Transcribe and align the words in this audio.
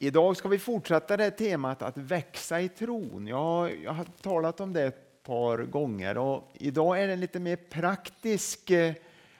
Idag 0.00 0.36
ska 0.36 0.48
vi 0.48 0.58
fortsätta 0.58 1.16
det 1.16 1.30
temat 1.30 1.82
att 1.82 1.96
växa 1.98 2.60
i 2.60 2.68
tron. 2.68 3.26
Jag, 3.26 3.82
jag 3.82 3.92
har 3.92 4.04
talat 4.04 4.60
om 4.60 4.72
det 4.72 4.82
ett 4.82 5.22
par 5.22 5.58
gånger 5.58 6.18
och 6.18 6.52
idag 6.54 7.02
är 7.02 7.06
det 7.06 7.12
en 7.12 7.20
lite 7.20 7.40
mer 7.40 7.56
praktisk 7.56 8.70
eh, 8.70 8.94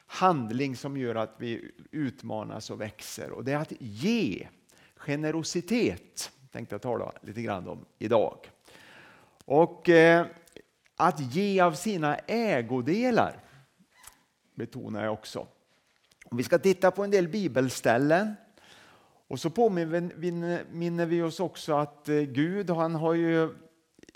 handling 0.07 0.77
som 0.77 0.97
gör 0.97 1.15
att 1.15 1.35
vi 1.39 1.71
utmanas 1.91 2.71
och 2.71 2.81
växer 2.81 3.31
och 3.31 3.45
det 3.45 3.53
är 3.53 3.57
att 3.57 3.73
ge. 3.79 4.49
Generositet 4.97 6.31
tänkte 6.53 6.75
jag 6.75 6.83
tala 6.83 7.13
lite 7.23 7.43
grann 7.43 7.69
om 7.69 7.85
idag. 7.99 8.51
Och 9.45 9.89
eh, 9.89 10.27
att 10.97 11.21
ge 11.21 11.61
av 11.61 11.73
sina 11.73 12.17
ägodelar 12.17 13.41
betonar 14.55 15.05
jag 15.05 15.13
också. 15.13 15.47
Vi 16.31 16.43
ska 16.43 16.59
titta 16.59 16.91
på 16.91 17.05
en 17.05 17.11
del 17.11 17.29
bibelställen 17.29 18.35
och 19.29 19.41
så 19.41 19.51
påminner 19.51 21.07
vi 21.07 21.23
oss 21.23 21.41
också 21.41 21.75
att 21.75 22.09
eh, 22.09 22.21
Gud 22.21 22.71
han 22.71 22.95
har 22.95 23.15
ju 23.15 23.55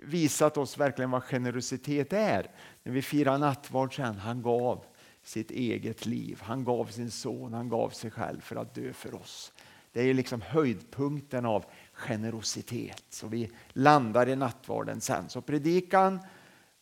visat 0.03 0.57
oss 0.57 0.79
verkligen 0.79 1.11
vad 1.11 1.23
generositet 1.23 2.13
är. 2.13 2.51
När 2.83 2.93
vi 2.93 3.03
firar 3.03 3.39
nattvard 3.39 3.97
sen, 3.97 4.15
han 4.15 4.43
gav 4.43 4.85
sitt 5.23 5.51
eget 5.51 6.07
liv. 6.07 6.39
Han 6.43 6.65
gav 6.65 6.85
sin 6.85 7.11
son, 7.11 7.53
han 7.53 7.69
gav 7.69 7.91
sig 7.91 8.11
själv 8.11 8.41
för 8.41 8.57
att 8.57 8.75
dö 8.75 8.93
för 8.93 9.15
oss. 9.15 9.53
Det 9.93 10.03
är 10.03 10.15
liksom 10.15 10.41
höjdpunkten 10.41 11.47
av 11.47 11.65
generositet. 11.93 13.05
Så 13.09 13.27
vi 13.27 13.51
landar 13.73 14.29
i 14.29 14.37
nattvarden 14.37 15.01
sen. 15.01 15.29
Så 15.29 15.41
predikan 15.41 16.21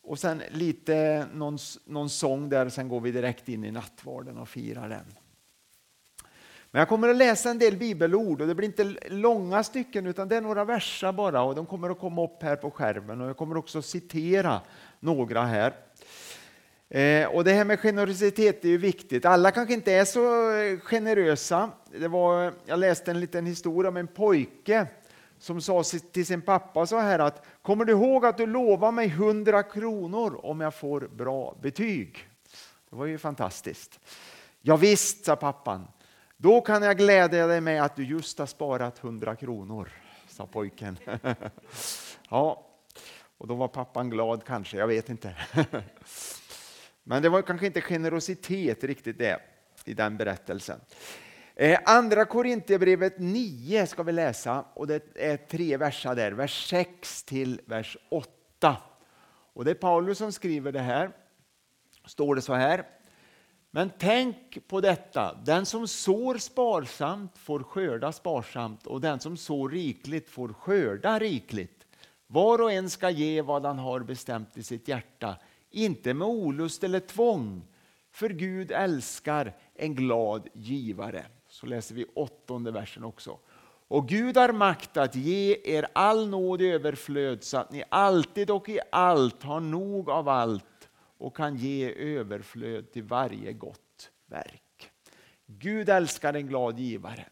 och 0.01 0.19
sen 0.19 0.41
lite 0.51 1.27
någon, 1.33 1.57
någon 1.85 2.09
sång 2.09 2.49
där, 2.49 2.69
sen 2.69 2.89
går 2.89 3.01
vi 3.01 3.11
direkt 3.11 3.49
in 3.49 3.63
i 3.63 3.71
nattvarden 3.71 4.37
och 4.37 4.49
firar 4.49 4.89
den. 4.89 5.05
Men 6.71 6.79
jag 6.79 6.89
kommer 6.89 7.09
att 7.09 7.15
läsa 7.15 7.49
en 7.49 7.59
del 7.59 7.77
bibelord 7.77 8.41
och 8.41 8.47
det 8.47 8.55
blir 8.55 8.67
inte 8.67 8.83
långa 9.09 9.63
stycken 9.63 10.07
utan 10.07 10.27
det 10.27 10.35
är 10.35 10.41
några 10.41 10.65
verser 10.65 11.11
bara 11.11 11.43
och 11.43 11.55
de 11.55 11.65
kommer 11.65 11.89
att 11.89 11.99
komma 11.99 12.23
upp 12.23 12.43
här 12.43 12.55
på 12.55 12.71
skärmen 12.71 13.21
och 13.21 13.29
jag 13.29 13.37
kommer 13.37 13.57
också 13.57 13.81
citera 13.81 14.61
några 14.99 15.41
här. 15.43 15.73
Eh, 16.89 17.27
och 17.27 17.43
det 17.43 17.53
här 17.53 17.65
med 17.65 17.79
generositet 17.79 18.65
är 18.65 18.69
ju 18.69 18.77
viktigt. 18.77 19.25
Alla 19.25 19.51
kanske 19.51 19.73
inte 19.73 19.93
är 19.93 20.05
så 20.05 20.51
eh, 20.51 20.79
generösa. 20.79 21.69
Det 21.99 22.07
var, 22.07 22.53
jag 22.65 22.79
läste 22.79 23.11
en 23.11 23.19
liten 23.19 23.45
historia 23.45 23.89
om 23.89 23.97
en 23.97 24.07
pojke 24.07 24.87
som 25.39 25.61
sa 25.61 25.83
till 26.11 26.25
sin 26.25 26.41
pappa 26.41 26.85
så 26.85 26.97
här 26.97 27.19
att 27.19 27.45
Kommer 27.61 27.85
du 27.85 27.91
ihåg 27.91 28.25
att 28.25 28.37
du 28.37 28.45
lovade 28.45 28.91
mig 28.91 29.07
100 29.07 29.63
kronor 29.63 30.39
om 30.43 30.61
jag 30.61 30.75
får 30.75 30.99
bra 31.01 31.55
betyg? 31.61 32.27
Det 32.89 32.95
var 32.95 33.05
ju 33.05 33.17
fantastiskt. 33.17 33.99
Ja, 34.61 34.75
visst, 34.75 35.25
sa 35.25 35.35
pappan. 35.35 35.87
Då 36.41 36.61
kan 36.61 36.83
jag 36.83 36.97
glädja 36.97 37.47
dig 37.47 37.61
med 37.61 37.83
att 37.83 37.95
du 37.95 38.03
just 38.03 38.39
har 38.39 38.45
sparat 38.45 39.03
100 39.03 39.35
kronor, 39.35 39.89
sa 40.27 40.47
pojken. 40.47 40.97
ja, 42.29 42.67
och 43.37 43.47
då 43.47 43.55
var 43.55 43.67
pappan 43.67 44.09
glad 44.09 44.43
kanske, 44.43 44.77
jag 44.77 44.87
vet 44.87 45.09
inte. 45.09 45.35
Men 47.03 47.21
det 47.21 47.29
var 47.29 47.41
kanske 47.41 47.65
inte 47.65 47.81
generositet 47.81 48.83
riktigt 48.83 49.17
det 49.17 49.41
i 49.85 49.93
den 49.93 50.17
berättelsen. 50.17 50.79
Eh, 51.55 51.79
Andra 51.85 52.25
Korintierbrevet 52.25 53.19
9 53.19 53.87
ska 53.87 54.03
vi 54.03 54.11
läsa 54.11 54.65
och 54.73 54.87
det 54.87 55.03
är 55.15 55.37
tre 55.37 55.77
verser 55.77 56.15
där, 56.15 56.31
vers 56.31 56.69
6 56.69 57.23
till 57.23 57.61
vers 57.65 57.97
8. 58.09 58.77
Och 59.53 59.65
det 59.65 59.71
är 59.71 59.75
Paulus 59.75 60.17
som 60.17 60.31
skriver 60.31 60.71
det 60.71 60.79
här. 60.79 61.11
Står 62.05 62.35
det 62.35 62.41
så 62.41 62.53
här. 62.53 63.00
Men 63.71 63.91
tänk 63.97 64.67
på 64.67 64.81
detta, 64.81 65.37
den 65.43 65.65
som 65.65 65.87
sår 65.87 66.37
sparsamt 66.37 67.37
får 67.37 67.63
skörda 67.63 68.11
sparsamt 68.11 68.87
och 68.87 69.01
den 69.01 69.19
som 69.19 69.37
sår 69.37 69.69
rikligt 69.69 70.29
får 70.29 70.53
skörda 70.53 71.19
rikligt. 71.19 71.85
Var 72.27 72.61
och 72.61 72.71
en 72.71 72.89
ska 72.89 73.09
ge 73.09 73.41
vad 73.41 73.65
han 73.65 73.79
har 73.79 73.99
bestämt 73.99 74.57
i 74.57 74.63
sitt 74.63 74.87
hjärta, 74.87 75.35
inte 75.69 76.13
med 76.13 76.27
olust 76.27 76.83
eller 76.83 76.99
tvång, 76.99 77.61
för 78.11 78.29
Gud 78.29 78.71
älskar 78.71 79.53
en 79.75 79.95
glad 79.95 80.47
givare. 80.53 81.25
Så 81.49 81.65
läser 81.65 81.95
vi 81.95 82.05
åttonde 82.15 82.71
versen 82.71 83.03
också. 83.03 83.39
Och 83.87 84.07
Gud 84.07 84.37
har 84.37 84.51
makt 84.51 84.97
att 84.97 85.15
ge 85.15 85.57
er 85.63 85.87
all 85.93 86.29
nåd 86.29 86.61
i 86.61 86.71
överflöd 86.71 87.43
så 87.43 87.57
att 87.57 87.71
ni 87.71 87.83
alltid 87.89 88.49
och 88.51 88.69
i 88.69 88.79
allt 88.91 89.43
har 89.43 89.59
nog 89.59 90.09
av 90.09 90.29
allt 90.29 90.65
och 91.21 91.35
kan 91.35 91.55
ge 91.55 91.93
överflöd 91.93 92.91
till 92.91 93.03
varje 93.03 93.53
gott 93.53 94.11
verk. 94.25 94.91
Gud 95.45 95.89
älskar 95.89 96.33
en 96.33 96.47
glad 96.47 96.79
givare 96.79 97.25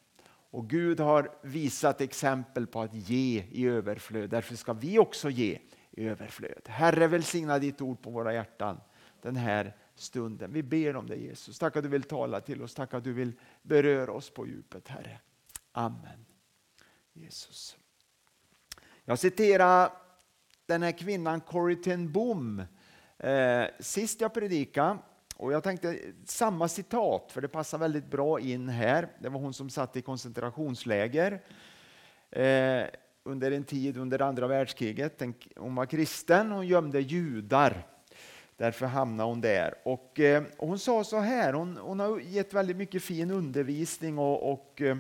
och 0.52 0.70
Gud 0.70 1.00
har 1.00 1.32
visat 1.42 2.02
exempel 2.02 2.68
på 2.68 2.82
att 2.82 2.94
ge 2.94 3.44
i 3.52 3.68
överflöd. 3.68 4.30
Därför 4.30 4.56
ska 4.56 4.74
vi 4.74 5.00
också 5.00 5.30
ge 5.30 5.60
i 5.92 6.08
överflöd. 6.08 6.62
Herre 6.66 7.08
välsigna 7.08 7.60
ditt 7.60 7.82
ord 7.82 8.02
på 8.02 8.10
våra 8.10 8.34
hjärtan 8.34 8.82
den 9.22 9.36
här 9.36 9.76
stunden. 9.96 10.54
Vi 10.54 10.64
ber 10.64 10.96
om 10.96 11.08
det 11.08 11.16
Jesus. 11.16 11.60
Tack 11.60 11.78
att 11.78 11.84
du 11.84 11.90
vill 11.90 12.04
tala 12.04 12.42
till 12.42 12.62
oss. 12.62 12.76
Tack 12.76 12.94
att 12.94 13.04
du 13.04 13.14
vill 13.14 13.32
beröra 13.62 14.12
oss 14.12 14.30
på 14.30 14.48
djupet 14.48 14.88
Herre. 14.88 15.20
Amen. 15.72 16.26
Jesus. 17.14 17.78
Jag 19.06 19.20
citerar 19.20 19.92
den 20.66 20.84
här 20.84 20.92
kvinnan 20.92 21.42
Corrie 21.42 21.84
ten 21.84 22.12
Boom 22.12 22.64
Eh, 23.20 23.66
sist 23.80 24.22
jag 24.22 24.34
predikade, 24.34 24.98
och 25.36 25.54
jag 25.54 25.64
tänkte 25.64 26.00
samma 26.26 26.68
citat, 26.68 27.32
för 27.32 27.42
det 27.42 27.48
passar 27.48 27.78
väldigt 27.78 28.06
bra 28.06 28.40
in 28.40 28.70
här. 28.70 29.08
Det 29.20 29.30
var 29.30 29.40
hon 29.40 29.54
som 29.54 29.70
satt 29.70 29.98
i 29.98 30.02
koncentrationsläger 30.02 31.42
eh, 32.32 32.84
under 33.24 33.52
en 33.52 33.64
tid 33.64 33.98
under 33.98 34.22
andra 34.22 34.48
världskriget. 34.48 35.22
Hon 35.56 35.76
var 35.76 35.86
kristen, 35.86 36.52
hon 36.52 36.68
gömde 36.68 37.00
judar. 37.00 37.88
Därför 38.58 38.86
hamnade 38.86 39.30
hon 39.30 39.42
där. 39.42 39.74
Och, 39.84 40.20
eh, 40.20 40.44
hon 40.58 40.80
sa 40.80 41.04
så 41.04 41.20
här, 41.20 41.54
hon, 41.54 41.78
hon, 41.78 42.00
har 42.00 42.20
gett 42.20 42.54
väldigt 42.54 42.78
mycket 42.78 43.04
fin 43.04 43.32
undervisning 43.32 44.18
och, 44.18 44.52
och 44.52 44.82
eh, 44.82 44.98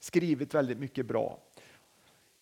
skrivit 0.00 0.54
väldigt 0.54 0.78
mycket 0.78 1.06
bra. 1.06 1.38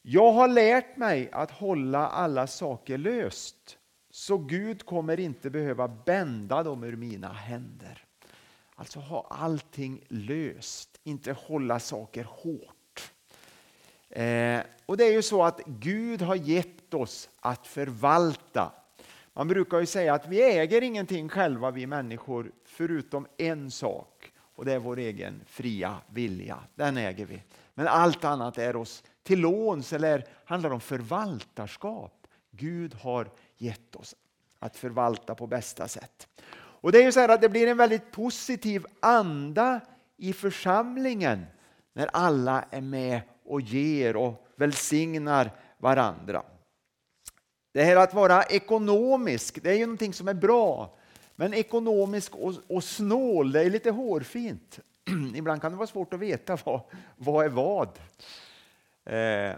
Jag 0.02 0.32
har 0.32 0.48
lärt 0.48 0.96
mig 0.96 1.28
att 1.32 1.50
hålla 1.50 2.08
alla 2.08 2.46
saker 2.46 2.98
löst 2.98 3.78
så 4.14 4.38
Gud 4.38 4.86
kommer 4.86 5.20
inte 5.20 5.50
behöva 5.50 5.88
bända 5.88 6.62
dem 6.62 6.84
ur 6.84 6.96
mina 6.96 7.32
händer. 7.32 8.04
Alltså 8.74 9.00
ha 9.00 9.26
allting 9.30 10.04
löst, 10.08 11.00
inte 11.04 11.32
hålla 11.32 11.80
saker 11.80 12.24
hårt. 12.24 13.12
Eh, 14.10 14.60
och 14.86 14.96
det 14.96 15.04
är 15.04 15.12
ju 15.12 15.22
så 15.22 15.42
att 15.44 15.60
Gud 15.66 16.22
har 16.22 16.34
gett 16.34 16.94
oss 16.94 17.30
att 17.40 17.66
förvalta. 17.66 18.72
Man 19.32 19.48
brukar 19.48 19.80
ju 19.80 19.86
säga 19.86 20.14
att 20.14 20.28
vi 20.28 20.42
äger 20.42 20.82
ingenting 20.82 21.28
själva 21.28 21.70
vi 21.70 21.86
människor 21.86 22.52
förutom 22.64 23.26
en 23.36 23.70
sak 23.70 24.32
och 24.38 24.64
det 24.64 24.72
är 24.72 24.78
vår 24.78 24.98
egen 24.98 25.40
fria 25.46 25.96
vilja. 26.08 26.58
Den 26.74 26.96
äger 26.96 27.26
vi. 27.26 27.42
Men 27.74 27.88
allt 27.88 28.24
annat 28.24 28.58
är 28.58 28.76
oss 28.76 29.02
till 29.22 29.40
låns 29.40 29.92
eller 29.92 30.24
handlar 30.44 30.70
om 30.70 30.80
förvaltarskap. 30.80 32.26
Gud 32.50 32.94
har 32.94 33.28
gett 33.62 33.96
oss 33.96 34.14
att 34.58 34.76
förvalta 34.76 35.34
på 35.34 35.46
bästa 35.46 35.88
sätt. 35.88 36.28
Och 36.54 36.92
Det 36.92 36.98
är 36.98 37.02
ju 37.02 37.12
så 37.12 37.30
att 37.30 37.40
det 37.40 37.48
blir 37.48 37.66
en 37.66 37.76
väldigt 37.76 38.10
positiv 38.10 38.86
anda 39.00 39.80
i 40.16 40.32
församlingen 40.32 41.46
när 41.92 42.06
alla 42.12 42.64
är 42.70 42.80
med 42.80 43.20
och 43.44 43.60
ger 43.60 44.16
och 44.16 44.46
välsignar 44.56 45.50
varandra. 45.78 46.42
Det 47.72 47.84
här 47.84 47.96
att 47.96 48.14
vara 48.14 48.42
ekonomisk, 48.42 49.62
det 49.62 49.70
är 49.70 49.74
ju 49.74 49.86
någonting 49.86 50.12
som 50.12 50.28
är 50.28 50.34
bra. 50.34 50.94
Men 51.36 51.54
ekonomisk 51.54 52.34
och, 52.34 52.54
och 52.68 52.84
snål, 52.84 53.52
det 53.52 53.60
är 53.60 53.70
lite 53.70 53.90
hårfint. 53.90 54.80
Ibland 55.34 55.62
kan 55.62 55.72
det 55.72 55.78
vara 55.78 55.86
svårt 55.86 56.14
att 56.14 56.20
veta 56.20 56.58
vad, 56.64 56.80
vad 57.16 57.44
är 57.44 57.48
vad. 57.48 57.88
Eh, 59.04 59.56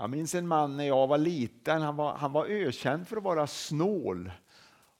jag 0.00 0.10
minns 0.10 0.34
en 0.34 0.48
man 0.48 0.76
när 0.76 0.84
jag 0.84 1.06
var 1.06 1.18
liten, 1.18 1.82
han 1.82 1.96
var, 1.96 2.14
han 2.14 2.32
var 2.32 2.46
ökänd 2.46 3.08
för 3.08 3.16
att 3.16 3.22
vara 3.22 3.46
snål. 3.46 4.32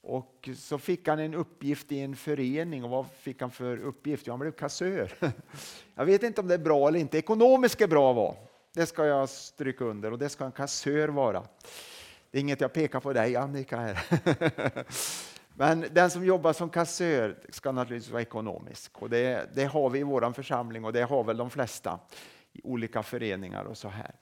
Och 0.00 0.48
så 0.56 0.78
fick 0.78 1.08
han 1.08 1.18
en 1.18 1.34
uppgift 1.34 1.92
i 1.92 2.00
en 2.00 2.16
förening 2.16 2.84
och 2.84 2.90
vad 2.90 3.06
fick 3.06 3.40
han 3.40 3.50
för 3.50 3.78
uppgift? 3.80 4.26
Jo, 4.26 4.32
han 4.32 4.40
blev 4.40 4.52
kassör. 4.52 5.12
Jag 5.94 6.04
vet 6.04 6.22
inte 6.22 6.40
om 6.40 6.48
det 6.48 6.54
är 6.54 6.58
bra 6.58 6.88
eller 6.88 7.00
inte. 7.00 7.18
Ekonomiskt 7.18 7.80
är 7.80 7.86
bra 7.86 8.12
vara, 8.12 8.34
Det 8.74 8.86
ska 8.86 9.06
jag 9.06 9.28
stryka 9.28 9.84
under 9.84 10.12
och 10.12 10.18
det 10.18 10.28
ska 10.28 10.44
en 10.44 10.52
kassör 10.52 11.08
vara. 11.08 11.42
Det 12.30 12.38
är 12.38 12.40
inget 12.40 12.60
jag 12.60 12.72
pekar 12.72 13.00
på 13.00 13.12
dig 13.12 13.36
Annika 13.36 13.76
här. 13.76 13.98
Men 15.54 15.84
den 15.92 16.10
som 16.10 16.24
jobbar 16.24 16.52
som 16.52 16.70
kassör 16.70 17.38
ska 17.48 17.72
naturligtvis 17.72 18.12
vara 18.12 18.22
ekonomisk 18.22 19.02
och 19.02 19.10
det, 19.10 19.50
det 19.54 19.64
har 19.64 19.90
vi 19.90 19.98
i 19.98 20.02
vår 20.02 20.32
församling 20.32 20.84
och 20.84 20.92
det 20.92 21.02
har 21.02 21.24
väl 21.24 21.36
de 21.36 21.50
flesta 21.50 21.98
i 22.52 22.60
olika 22.64 23.02
föreningar 23.02 23.64
och 23.64 23.76
så 23.76 23.88
här. 23.88 24.14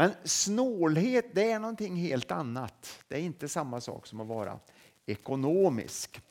Men 0.00 0.12
snålhet 0.24 1.26
det 1.32 1.50
är 1.50 1.58
någonting 1.58 1.96
helt 1.96 2.30
annat. 2.30 3.02
Det 3.08 3.16
är 3.16 3.20
inte 3.20 3.48
samma 3.48 3.80
sak 3.80 4.06
som 4.06 4.20
att 4.20 4.26
vara 4.26 4.58
ekonomisk. 5.06 6.22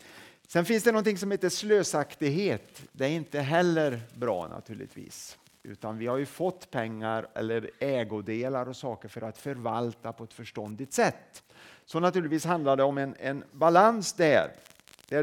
Sen 0.47 0.65
finns 0.65 0.83
det 0.83 0.91
någonting 0.91 1.17
som 1.17 1.31
heter 1.31 1.49
slösaktighet. 1.49 2.81
Det 2.91 3.05
är 3.05 3.09
inte 3.09 3.39
heller 3.39 4.01
bra 4.15 4.47
naturligtvis. 4.47 5.37
Utan 5.63 5.97
vi 5.97 6.07
har 6.07 6.17
ju 6.17 6.25
fått 6.25 6.71
pengar 6.71 7.27
eller 7.33 7.71
ägodelar 7.79 8.69
och 8.69 8.75
saker 8.75 9.09
för 9.09 9.21
att 9.21 9.37
förvalta 9.37 10.13
på 10.13 10.23
ett 10.23 10.33
förståndigt 10.33 10.93
sätt. 10.93 11.43
Så 11.85 11.99
naturligtvis 11.99 12.45
handlar 12.45 12.77
det 12.77 12.83
om 12.83 12.97
en, 12.97 13.15
en 13.19 13.43
balans 13.51 14.13
där. 14.13 14.51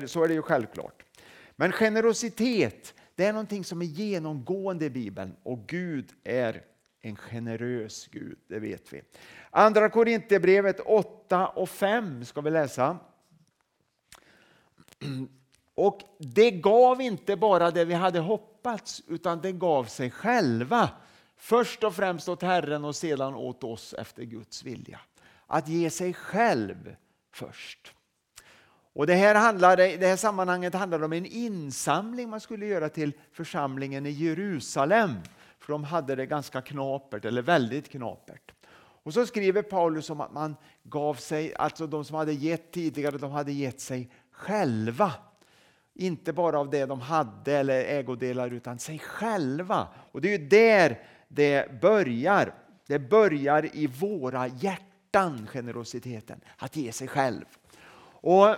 Så 0.06 0.24
är 0.24 0.28
det 0.28 0.34
ju 0.34 0.42
självklart. 0.42 1.04
Men 1.56 1.72
generositet, 1.72 2.94
det 3.14 3.24
är 3.24 3.32
någonting 3.32 3.64
som 3.64 3.82
är 3.82 3.86
genomgående 3.86 4.84
i 4.84 4.90
Bibeln 4.90 5.36
och 5.42 5.66
Gud 5.66 6.12
är 6.24 6.62
en 7.06 7.16
generös 7.16 8.06
Gud, 8.06 8.38
det 8.46 8.58
vet 8.58 8.92
vi. 8.92 9.02
Andra 9.50 9.88
Korinthierbrevet 9.88 10.80
8 10.80 11.46
och 11.46 11.68
5 11.68 12.24
ska 12.24 12.40
vi 12.40 12.50
läsa. 12.50 12.98
Och 15.74 16.00
det 16.18 16.50
gav 16.50 17.00
inte 17.00 17.36
bara 17.36 17.70
det 17.70 17.84
vi 17.84 17.94
hade 17.94 18.18
hoppats, 18.18 19.02
utan 19.08 19.40
det 19.40 19.52
gav 19.52 19.84
sig 19.84 20.10
själva. 20.10 20.90
Först 21.36 21.84
och 21.84 21.94
främst 21.94 22.28
åt 22.28 22.42
Herren 22.42 22.84
och 22.84 22.96
sedan 22.96 23.34
åt 23.34 23.64
oss 23.64 23.94
efter 23.98 24.22
Guds 24.22 24.64
vilja. 24.64 25.00
Att 25.46 25.68
ge 25.68 25.90
sig 25.90 26.14
själv 26.14 26.96
först. 27.32 27.92
Och 28.92 29.06
det 29.06 29.14
här, 29.14 29.34
handlade, 29.34 29.96
det 29.96 30.06
här 30.06 30.16
sammanhanget 30.16 30.74
handlar 30.74 31.02
om 31.02 31.12
en 31.12 31.26
insamling 31.26 32.28
man 32.28 32.40
skulle 32.40 32.66
göra 32.66 32.88
till 32.88 33.12
församlingen 33.32 34.06
i 34.06 34.10
Jerusalem. 34.10 35.10
För 35.66 35.72
de 35.72 35.84
hade 35.84 36.14
det 36.14 36.26
ganska 36.26 36.60
knapert, 36.60 37.24
eller 37.24 37.42
väldigt 37.42 37.88
knapert. 37.88 38.52
Och 39.02 39.14
så 39.14 39.26
skriver 39.26 39.62
Paulus 39.62 40.10
om 40.10 40.20
att 40.20 40.32
man 40.32 40.56
gav 40.82 41.14
sig, 41.14 41.54
alltså 41.54 41.86
de 41.86 42.04
som 42.04 42.16
hade 42.16 42.32
gett 42.32 42.72
tidigare, 42.72 43.18
de 43.18 43.30
hade 43.30 43.52
gett 43.52 43.80
sig 43.80 44.10
själva. 44.30 45.12
Inte 45.94 46.32
bara 46.32 46.58
av 46.58 46.70
det 46.70 46.86
de 46.86 47.00
hade 47.00 47.52
eller 47.52 47.84
ägodelar 47.84 48.50
utan 48.50 48.78
sig 48.78 48.98
själva. 48.98 49.88
Och 50.12 50.20
det 50.20 50.34
är 50.34 50.38
ju 50.38 50.48
där 50.48 51.02
det 51.28 51.80
börjar. 51.80 52.54
Det 52.86 52.98
börjar 52.98 53.76
i 53.76 53.86
våra 53.86 54.46
hjärtan, 54.46 55.46
generositeten, 55.52 56.40
att 56.58 56.76
ge 56.76 56.92
sig 56.92 57.08
själv. 57.08 57.44
Och 58.10 58.56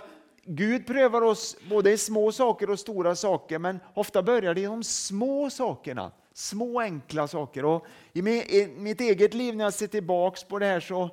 Gud 0.51 0.87
prövar 0.87 1.23
oss 1.23 1.57
både 1.71 1.93
i 1.93 1.99
små 1.99 2.33
saker 2.33 2.71
och 2.71 2.79
stora 2.79 3.15
saker, 3.17 3.59
men 3.59 3.81
ofta 3.95 4.23
börjar 4.23 4.55
det 4.55 4.61
i 4.61 4.65
de 4.65 4.85
små 4.85 5.51
sakerna. 5.51 6.11
Små 6.33 6.81
enkla 6.81 7.29
saker. 7.29 7.65
Och 7.65 7.87
I 8.13 8.23
mitt 8.77 9.01
eget 9.01 9.35
liv 9.35 9.57
när 9.57 9.65
jag 9.65 9.75
ser 9.75 9.87
tillbaks 9.87 10.45
på 10.45 10.59
det 10.59 10.67
här 10.67 10.81
så 10.81 11.11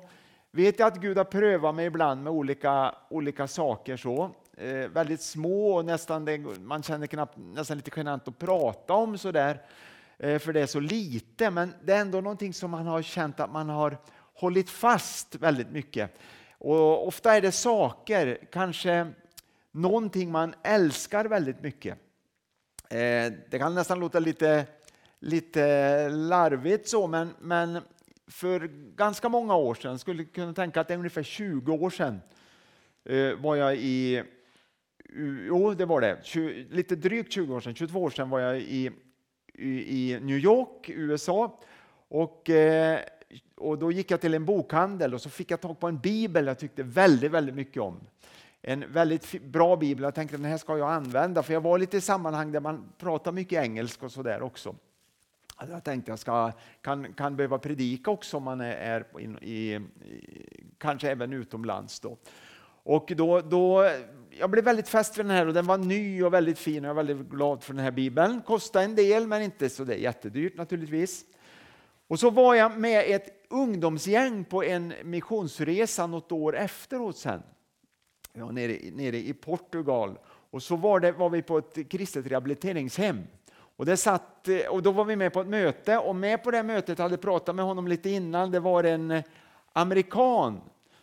vet 0.50 0.78
jag 0.78 0.86
att 0.86 1.00
Gud 1.00 1.16
har 1.16 1.24
prövat 1.24 1.74
mig 1.74 1.86
ibland 1.86 2.22
med 2.22 2.32
olika, 2.32 2.94
olika 3.10 3.48
saker. 3.48 3.96
så. 3.96 4.30
Eh, 4.56 4.88
väldigt 4.88 5.22
små 5.22 5.74
och 5.76 5.84
nästan 5.84 6.24
det, 6.24 6.38
man 6.60 6.82
känner 6.82 7.06
knappt, 7.06 7.36
nästan 7.36 7.76
lite 7.76 7.90
genant 7.96 8.28
att 8.28 8.38
prata 8.38 8.94
om 8.94 9.18
sådär. 9.18 9.62
Eh, 10.18 10.38
för 10.38 10.52
det 10.52 10.60
är 10.60 10.66
så 10.66 10.80
lite, 10.80 11.50
men 11.50 11.74
det 11.84 11.92
är 11.92 12.00
ändå 12.00 12.20
någonting 12.20 12.54
som 12.54 12.70
man 12.70 12.86
har 12.86 13.02
känt 13.02 13.40
att 13.40 13.52
man 13.52 13.68
har 13.68 13.98
hållit 14.34 14.70
fast 14.70 15.34
väldigt 15.34 15.70
mycket. 15.70 16.10
Och 16.58 17.06
ofta 17.08 17.36
är 17.36 17.40
det 17.40 17.52
saker, 17.52 18.38
kanske 18.52 19.12
någonting 19.76 20.30
man 20.30 20.54
älskar 20.62 21.24
väldigt 21.24 21.62
mycket. 21.62 21.98
Eh, 22.90 23.32
det 23.50 23.58
kan 23.58 23.74
nästan 23.74 24.00
låta 24.00 24.18
lite, 24.18 24.66
lite 25.20 26.08
larvigt 26.08 26.88
så, 26.88 27.06
men, 27.06 27.34
men 27.40 27.80
för 28.26 28.60
ganska 28.96 29.28
många 29.28 29.56
år 29.56 29.74
sedan, 29.74 29.98
skulle 29.98 30.24
kunna 30.24 30.54
tänka 30.54 30.80
att 30.80 30.88
det 30.88 30.94
är 30.94 30.98
ungefär 30.98 31.22
20 31.22 31.72
år 31.72 31.90
sedan, 31.90 32.20
eh, 33.04 33.32
var 33.34 33.56
jag 33.56 33.76
i 33.76 34.22
Jo, 35.48 35.74
det 35.74 35.84
var 35.84 36.00
det. 36.00 36.34
lite 36.70 36.96
drygt 36.96 37.32
20 37.32 37.54
år 37.54 37.60
sedan, 37.60 37.74
22 37.74 38.02
år 38.02 38.10
sedan 38.10 38.30
var 38.30 38.40
jag 38.40 38.60
i, 38.60 38.90
i, 39.54 40.18
New 40.22 40.38
York, 40.38 40.88
USA. 40.88 41.60
Och, 42.08 42.50
eh, 42.50 43.00
och 43.54 43.78
då 43.78 43.92
gick 43.92 44.10
jag 44.10 44.20
till 44.20 44.34
en 44.34 44.44
bokhandel 44.44 45.14
och 45.14 45.20
så 45.20 45.30
fick 45.30 45.50
jag 45.50 45.60
tag 45.60 45.80
på 45.80 45.88
en 45.88 45.98
bibel 45.98 46.46
jag 46.46 46.58
tyckte 46.58 46.82
väldigt, 46.82 47.30
väldigt 47.30 47.54
mycket 47.54 47.82
om 47.82 48.00
en 48.68 48.92
väldigt 48.92 49.42
bra 49.42 49.76
bibel. 49.76 50.04
Jag 50.04 50.14
tänkte 50.14 50.36
den 50.36 50.44
här 50.44 50.58
ska 50.58 50.78
jag 50.78 50.92
använda, 50.92 51.42
för 51.42 51.52
jag 51.52 51.60
var 51.60 51.78
lite 51.78 51.96
i 51.96 52.00
sammanhang 52.00 52.52
där 52.52 52.60
man 52.60 52.92
pratar 52.98 53.32
mycket 53.32 53.62
engelska 53.64 54.06
och 54.06 54.12
sådär 54.12 54.42
också. 54.42 54.74
Jag 55.70 55.84
tänkte 55.84 56.12
jag 56.12 56.18
ska, 56.18 56.52
kan, 56.80 57.12
kan 57.12 57.36
behöva 57.36 57.58
predika 57.58 58.10
också 58.10 58.36
om 58.36 58.42
man 58.42 58.60
är, 58.60 58.74
är 58.76 59.20
i, 59.20 59.50
i, 59.50 59.80
kanske 60.78 61.10
även 61.10 61.32
utomlands. 61.32 62.00
Då. 62.00 62.16
Och 62.82 63.12
då, 63.16 63.40
då, 63.40 63.90
jag 64.30 64.50
blev 64.50 64.64
väldigt 64.64 64.88
fäst 64.88 65.18
vid 65.18 65.26
den 65.26 65.36
här 65.36 65.46
och 65.46 65.54
den 65.54 65.66
var 65.66 65.78
ny 65.78 66.22
och 66.22 66.34
väldigt 66.34 66.58
fin 66.58 66.84
och 66.84 66.88
jag 66.88 66.98
är 66.98 67.04
väldigt 67.04 67.30
glad 67.30 67.62
för 67.62 67.74
den 67.74 67.84
här 67.84 67.90
bibeln. 67.90 68.42
Kostade 68.46 68.84
en 68.84 68.94
del 68.94 69.26
men 69.26 69.42
inte 69.42 69.68
så 69.68 69.84
det 69.84 69.94
är 69.94 69.98
jättedyrt 69.98 70.56
naturligtvis. 70.56 71.24
Och 72.08 72.20
så 72.20 72.30
var 72.30 72.54
jag 72.54 72.78
med 72.78 73.04
ett 73.14 73.46
ungdomsgäng 73.50 74.44
på 74.44 74.64
en 74.64 74.94
missionsresa 75.04 76.06
något 76.06 76.32
år 76.32 76.56
efteråt 76.56 77.18
sen 77.18 77.42
ja, 78.38 78.50
nere, 78.50 78.78
nere 78.92 79.16
i 79.16 79.32
Portugal. 79.32 80.18
Och 80.50 80.62
så 80.62 80.76
var, 80.76 81.00
det, 81.00 81.12
var 81.12 81.30
vi 81.30 81.42
på 81.42 81.58
ett 81.58 81.88
kristet 81.88 82.26
rehabiliteringshem. 82.26 83.22
Och, 83.76 83.86
det 83.86 83.96
satt, 83.96 84.48
eh, 84.48 84.66
och 84.70 84.82
då 84.82 84.90
var 84.90 85.04
vi 85.04 85.16
med 85.16 85.32
på 85.32 85.40
ett 85.40 85.46
möte 85.46 85.98
och 85.98 86.16
med 86.16 86.44
på 86.44 86.50
det 86.50 86.62
mötet 86.62 86.98
hade 86.98 87.16
pratat 87.16 87.54
med 87.54 87.64
honom 87.64 87.88
lite 87.88 88.10
innan. 88.10 88.50
Det 88.50 88.60
var 88.60 88.84
en 88.84 89.10
eh, 89.10 89.24
amerikan 89.72 90.60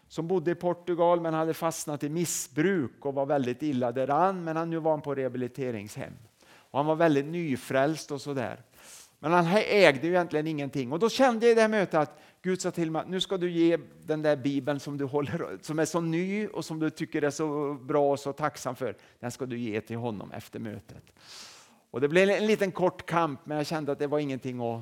som 0.07 0.27
bodde 0.27 0.51
i 0.51 0.55
Portugal 0.55 1.21
men 1.21 1.33
hade 1.33 1.53
fastnat 1.53 2.03
i 2.03 2.09
missbruk 2.09 3.05
och 3.05 3.13
var 3.13 3.25
väldigt 3.25 3.63
illa 3.63 3.91
däran. 3.91 4.43
Men 4.43 4.57
han, 4.57 4.69
nu 4.69 4.79
var 4.79 4.91
han 4.91 5.01
på 5.01 5.15
rehabiliteringshem. 5.15 6.13
Och 6.55 6.79
han 6.79 6.85
var 6.85 6.95
väldigt 6.95 7.25
nyfrälst 7.25 8.11
och 8.11 8.21
sådär. 8.21 8.59
Men 9.19 9.31
han 9.31 9.47
ägde 9.57 10.07
ju 10.07 10.13
egentligen 10.13 10.47
ingenting. 10.47 10.91
Och 10.91 10.99
då 10.99 11.09
kände 11.09 11.45
jag 11.45 11.51
i 11.51 11.55
det 11.55 11.61
här 11.61 11.67
mötet 11.67 11.93
att 11.93 12.19
Gud 12.43 12.61
sa 12.61 12.71
till 12.71 12.91
mig 12.91 12.99
att 12.99 13.09
nu 13.09 13.21
ska 13.21 13.37
du 13.37 13.51
ge 13.51 13.77
den 14.05 14.21
där 14.21 14.35
bibeln 14.35 14.79
som 14.79 14.97
du 14.97 15.05
håller, 15.05 15.57
som 15.61 15.79
är 15.79 15.85
så 15.85 16.01
ny 16.01 16.47
och 16.47 16.65
som 16.65 16.79
du 16.79 16.89
tycker 16.89 17.21
är 17.21 17.29
så 17.29 17.73
bra 17.73 18.11
och 18.11 18.19
så 18.19 18.33
tacksam 18.33 18.75
för. 18.75 18.95
Den 19.19 19.31
ska 19.31 19.45
du 19.45 19.57
ge 19.57 19.81
till 19.81 19.97
honom 19.97 20.31
efter 20.31 20.59
mötet. 20.59 21.03
Och 21.91 22.01
det 22.01 22.07
blev 22.07 22.29
en 22.29 22.47
liten 22.47 22.71
kort 22.71 23.05
kamp 23.05 23.39
men 23.45 23.57
jag 23.57 23.65
kände 23.65 23.91
att 23.91 23.99
det 23.99 24.07
var 24.07 24.19
ingenting 24.19 24.61
att, 24.61 24.81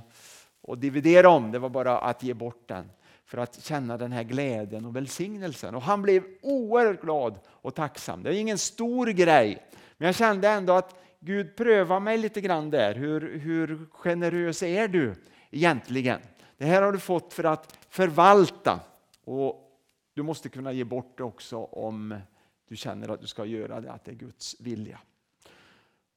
att 0.68 0.82
dividera 0.82 1.30
om. 1.30 1.52
Det 1.52 1.60
var 1.60 1.70
bara 1.70 1.98
att 1.98 2.24
ge 2.24 2.34
bort 2.34 2.68
den 2.68 2.92
för 3.26 3.38
att 3.38 3.64
känna 3.64 3.98
den 3.98 4.12
här 4.12 4.24
glädjen 4.24 4.86
och 4.86 4.96
välsignelsen. 4.96 5.76
Och 5.76 5.82
han 5.82 6.02
blev 6.02 6.24
oerhört 6.42 7.02
glad 7.02 7.40
och 7.48 7.76
tacksam. 7.76 8.24
Det 8.24 8.30
är 8.30 8.34
ingen 8.34 8.58
stor 8.58 9.08
grej, 9.08 9.66
men 9.98 10.06
jag 10.06 10.16
kände 10.16 10.50
ändå 10.50 10.74
att 10.74 10.96
Gud 11.20 11.56
prövade 11.56 12.02
mig 12.02 12.18
lite 12.18 12.42
grann 12.42 12.70
där. 12.70 12.96
Hur, 12.96 13.40
hur 13.40 13.86
generös 13.92 14.64
är 14.64 14.88
du 14.88 15.16
egentligen? 15.52 16.20
Det 16.62 16.68
här 16.68 16.82
har 16.82 16.92
du 16.92 17.00
fått 17.00 17.34
för 17.34 17.44
att 17.44 17.78
förvalta 17.90 18.80
och 19.26 19.80
du 20.14 20.24
måste 20.24 20.50
kunna 20.50 20.72
ge 20.72 20.84
bort 20.84 21.18
det 21.18 21.24
också 21.24 21.58
om 21.58 22.20
du 22.68 22.76
känner 22.76 23.10
att 23.10 23.22
du 23.22 23.28
ska 23.28 23.46
göra 23.46 23.82
det, 23.82 23.92
att 23.92 24.06
det 24.06 24.12
är 24.12 24.16
Guds 24.16 24.56
vilja. 24.60 25.00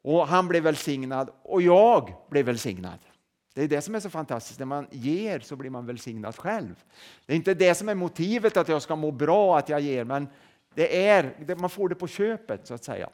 Och 0.03 0.29
Han 0.29 0.49
blev 0.49 0.63
välsignad 0.63 1.31
och 1.43 1.63
jag 1.63 2.15
blev 2.31 2.47
välsignad. 2.47 2.99
Det 3.55 3.63
är 3.63 3.69
det 3.69 3.83
som 3.83 3.95
är 3.95 4.01
så 4.01 4.11
fantastiskt, 4.11 4.59
när 4.59 4.67
man 4.67 4.87
ger 4.91 5.41
så 5.41 5.57
blir 5.57 5.71
man 5.71 5.87
välsignad 5.87 6.37
själv. 6.37 6.85
Det 7.27 7.33
är 7.33 7.37
inte 7.37 7.55
det 7.55 7.75
som 7.75 7.89
är 7.89 7.95
motivet 7.95 8.57
att 8.57 8.69
jag 8.69 8.83
ska 8.83 8.97
må 8.97 9.11
bra 9.11 9.59
att 9.59 9.69
jag 9.69 9.81
ger, 9.81 10.05
men 10.05 10.29
det 10.75 11.07
är, 11.07 11.57
man 11.57 11.71
får 11.71 11.89
det 11.89 11.95
på 11.95 12.09
köpet 12.09 12.67
så 12.67 12.75
att 12.75 12.85
säga. 12.85 13.11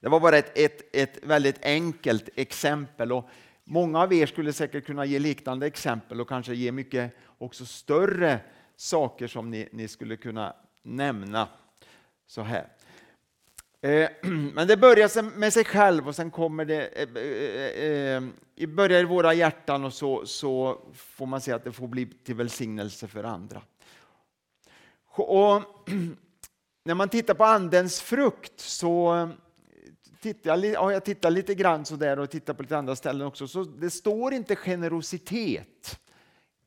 Det 0.00 0.08
var 0.08 0.20
bara 0.20 0.38
ett, 0.38 0.58
ett, 0.58 0.96
ett 0.96 1.18
väldigt 1.22 1.64
enkelt 1.64 2.28
exempel. 2.34 3.12
Och 3.12 3.28
många 3.68 4.00
av 4.00 4.12
er 4.12 4.26
skulle 4.26 4.52
säkert 4.52 4.86
kunna 4.86 5.04
ge 5.04 5.18
liknande 5.18 5.66
exempel 5.66 6.20
och 6.20 6.28
kanske 6.28 6.54
ge 6.54 6.72
mycket 6.72 7.12
också 7.38 7.66
större 7.66 8.40
saker 8.76 9.26
som 9.26 9.50
ni, 9.50 9.68
ni 9.72 9.88
skulle 9.88 10.16
kunna 10.16 10.54
nämna. 10.82 11.48
Så 12.26 12.42
här. 12.42 12.68
Eh, 13.80 14.08
men 14.54 14.68
det 14.68 14.76
börjar 14.76 15.22
med 15.22 15.52
sig 15.52 15.64
själv 15.64 16.08
och 16.08 16.16
sen 16.16 16.30
kommer 16.30 16.64
det, 16.64 16.86
eh, 16.86 17.08
eh, 17.22 18.22
eh 18.56 18.68
börjar 18.68 19.00
i 19.00 19.04
våra 19.04 19.34
hjärtan 19.34 19.84
och 19.84 19.92
så, 19.92 20.26
så 20.26 20.82
får 20.94 21.26
man 21.26 21.40
se 21.40 21.52
att 21.52 21.64
det 21.64 21.72
får 21.72 21.88
bli 21.88 22.06
till 22.06 22.34
välsignelse 22.34 23.08
för 23.08 23.24
andra. 23.24 23.62
Och 25.06 25.62
när 26.84 26.94
man 26.94 27.08
tittar 27.08 27.34
på 27.34 27.44
andens 27.44 28.00
frukt 28.00 28.60
så 28.60 29.28
tittar 30.22 30.56
jag, 30.56 30.64
ja, 30.64 30.92
jag 30.92 31.04
tittar 31.04 31.30
lite 31.30 31.54
grann 31.54 31.84
så 31.84 31.96
där 31.96 32.18
och 32.18 32.30
tittar 32.30 32.54
på 32.54 32.62
lite 32.62 32.76
andra 32.78 32.96
ställen 32.96 33.26
också, 33.26 33.48
så 33.48 33.64
det 33.64 33.90
står 33.90 34.34
inte 34.34 34.56
generositet. 34.56 35.98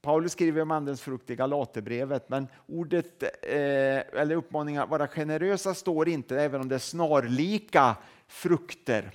Paulus 0.01 0.31
skriver 0.31 0.61
om 0.61 0.71
andens 0.71 1.01
frukt 1.01 1.29
i 1.29 1.35
Galaterbrevet, 1.35 2.29
men 2.29 2.47
ordet 2.67 3.23
eh, 3.23 4.21
eller 4.21 4.35
uppmaningen 4.35 4.81
att 4.81 4.89
vara 4.89 5.07
generösa 5.07 5.73
står 5.73 6.09
inte, 6.09 6.41
även 6.41 6.61
om 6.61 6.69
det 6.69 6.75
är 6.75 6.79
snarlika 6.79 7.95
frukter. 8.27 9.11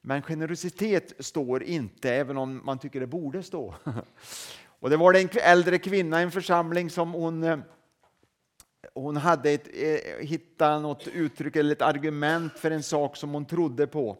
Men 0.00 0.22
generositet 0.22 1.12
står 1.18 1.62
inte, 1.62 2.14
även 2.14 2.36
om 2.36 2.60
man 2.64 2.78
tycker 2.78 3.00
det 3.00 3.06
borde 3.06 3.42
stå. 3.42 3.74
Och 4.64 4.90
det 4.90 4.96
var 4.96 5.14
en 5.14 5.28
äldre 5.32 5.78
kvinna 5.78 6.20
i 6.20 6.22
en 6.22 6.30
församling 6.30 6.90
som 6.90 7.12
hon 7.12 7.44
eh, 7.44 7.58
hon 8.94 9.16
hade 9.16 9.50
ett, 9.50 9.68
eh, 9.72 10.26
hittat 10.26 10.82
något 10.82 11.08
uttryck 11.08 11.56
eller 11.56 11.72
ett 11.72 11.82
argument 11.82 12.58
för 12.58 12.70
en 12.70 12.82
sak 12.82 13.16
som 13.16 13.30
hon 13.30 13.44
trodde 13.44 13.86
på. 13.86 14.16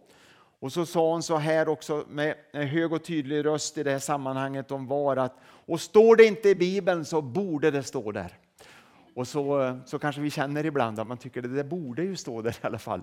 Och 0.61 0.73
så 0.73 0.87
sa 0.87 1.13
hon 1.13 1.23
så 1.23 1.37
här 1.37 1.69
också 1.69 2.05
med 2.09 2.35
hög 2.53 2.93
och 2.93 3.05
tydlig 3.05 3.45
röst 3.45 3.79
i 3.79 3.83
det 3.83 3.91
här 3.91 3.99
sammanhanget 3.99 4.71
om 4.71 4.87
var 4.87 5.17
att 5.17 5.37
och 5.67 5.81
står 5.81 6.17
det 6.17 6.25
inte 6.25 6.49
i 6.49 6.55
Bibeln 6.55 7.05
så 7.05 7.23
borde 7.23 7.71
det 7.71 7.83
stå 7.83 8.13
där. 8.13 8.39
Och 9.15 9.29
så, 9.29 9.63
eh, 9.63 9.77
så 9.87 9.99
kanske 9.99 10.21
vi 10.21 10.31
känner 10.31 10.67
ibland 10.67 11.01
att 11.01 11.07
man 11.07 11.19
tycker 11.19 11.45
att 11.45 11.57
det 11.57 11.65
borde 11.65 12.03
ju 12.03 12.17
stå 12.17 12.43
där 12.43 12.51
i 12.51 12.67
alla 12.67 12.79
fall. 12.79 13.03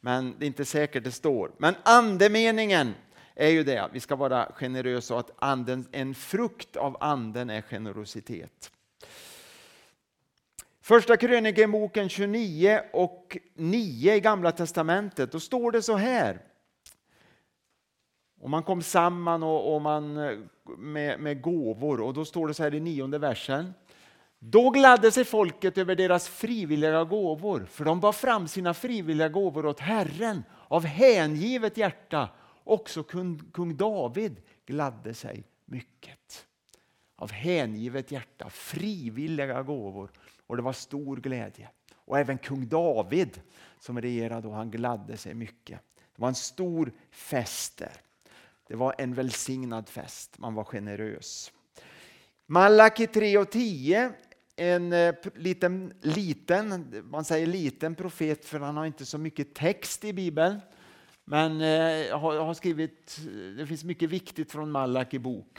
Men 0.00 0.34
det 0.38 0.44
är 0.44 0.46
inte 0.46 0.64
säkert 0.64 1.04
det 1.04 1.12
står. 1.12 1.52
Men 1.58 1.74
andemeningen 1.82 2.94
är 3.34 3.48
ju 3.48 3.64
det 3.64 3.78
att 3.78 3.92
vi 3.92 4.00
ska 4.00 4.16
vara 4.16 4.52
generösa 4.54 5.14
och 5.14 5.20
att 5.20 5.30
anden, 5.38 5.88
en 5.92 6.14
frukt 6.14 6.76
av 6.76 6.96
anden 7.00 7.50
är 7.50 7.62
generositet. 7.62 8.70
Första 10.90 11.16
krönikeboken 11.16 12.08
29 12.08 12.80
och 12.92 13.38
9 13.54 14.14
i 14.14 14.20
Gamla 14.20 14.52
Testamentet, 14.52 15.32
då 15.32 15.40
står 15.40 15.72
det 15.72 15.82
så 15.82 15.96
här. 15.96 16.42
Och 18.40 18.50
man 18.50 18.62
kom 18.62 18.82
samman 18.82 19.42
och, 19.42 19.74
och 19.74 19.82
man, 19.82 20.14
med, 20.78 21.20
med 21.20 21.42
gåvor 21.42 22.00
och 22.00 22.14
då 22.14 22.24
står 22.24 22.48
det 22.48 22.54
så 22.54 22.62
här 22.62 22.74
i 22.74 22.80
nionde 22.80 23.18
versen. 23.18 23.74
Då 24.38 24.70
gladde 24.70 25.10
sig 25.10 25.24
folket 25.24 25.78
över 25.78 25.94
deras 25.94 26.28
frivilliga 26.28 27.04
gåvor, 27.04 27.66
för 27.70 27.84
de 27.84 28.00
bar 28.00 28.12
fram 28.12 28.48
sina 28.48 28.74
frivilliga 28.74 29.28
gåvor 29.28 29.66
åt 29.66 29.80
Herren 29.80 30.44
av 30.68 30.84
hängivet 30.84 31.76
hjärta. 31.76 32.28
Också 32.64 33.02
kung, 33.02 33.38
kung 33.52 33.76
David 33.76 34.42
gladde 34.66 35.14
sig 35.14 35.44
mycket. 35.64 36.46
Av 37.16 37.32
hängivet 37.32 38.12
hjärta, 38.12 38.50
frivilliga 38.50 39.62
gåvor. 39.62 40.10
Och 40.50 40.56
det 40.56 40.62
var 40.62 40.72
stor 40.72 41.16
glädje. 41.16 41.68
Och 41.94 42.18
även 42.18 42.38
kung 42.38 42.68
David 42.68 43.40
som 43.78 44.00
regerade 44.00 44.48
och 44.48 44.54
han 44.54 44.70
gladde 44.70 45.16
sig 45.16 45.34
mycket. 45.34 45.80
Det 45.96 46.22
var 46.22 46.28
en 46.28 46.34
stor 46.34 46.92
fest 47.10 47.78
där. 47.78 47.92
Det 48.68 48.76
var 48.76 48.94
en 48.98 49.14
välsignad 49.14 49.88
fest, 49.88 50.38
man 50.38 50.54
var 50.54 50.64
generös. 50.64 51.52
Malaki 52.46 53.06
3 53.06 53.38
och 53.38 53.50
10 53.50 54.12
en 54.56 54.92
eh, 54.92 55.14
liten, 55.34 55.92
liten, 56.00 56.86
man 57.10 57.24
säger 57.24 57.46
liten 57.46 57.94
profet 57.94 58.44
för 58.44 58.60
han 58.60 58.76
har 58.76 58.86
inte 58.86 59.06
så 59.06 59.18
mycket 59.18 59.54
text 59.54 60.04
i 60.04 60.12
Bibeln. 60.12 60.60
Men 61.24 61.60
eh, 61.60 62.06
jag 62.06 62.18
har 62.18 62.54
skrivit, 62.54 63.18
eh, 63.18 63.56
det 63.56 63.66
finns 63.66 63.84
mycket 63.84 64.10
viktigt 64.10 64.52
från 64.52 64.70
Malaki 64.70 65.18
bok. 65.18 65.58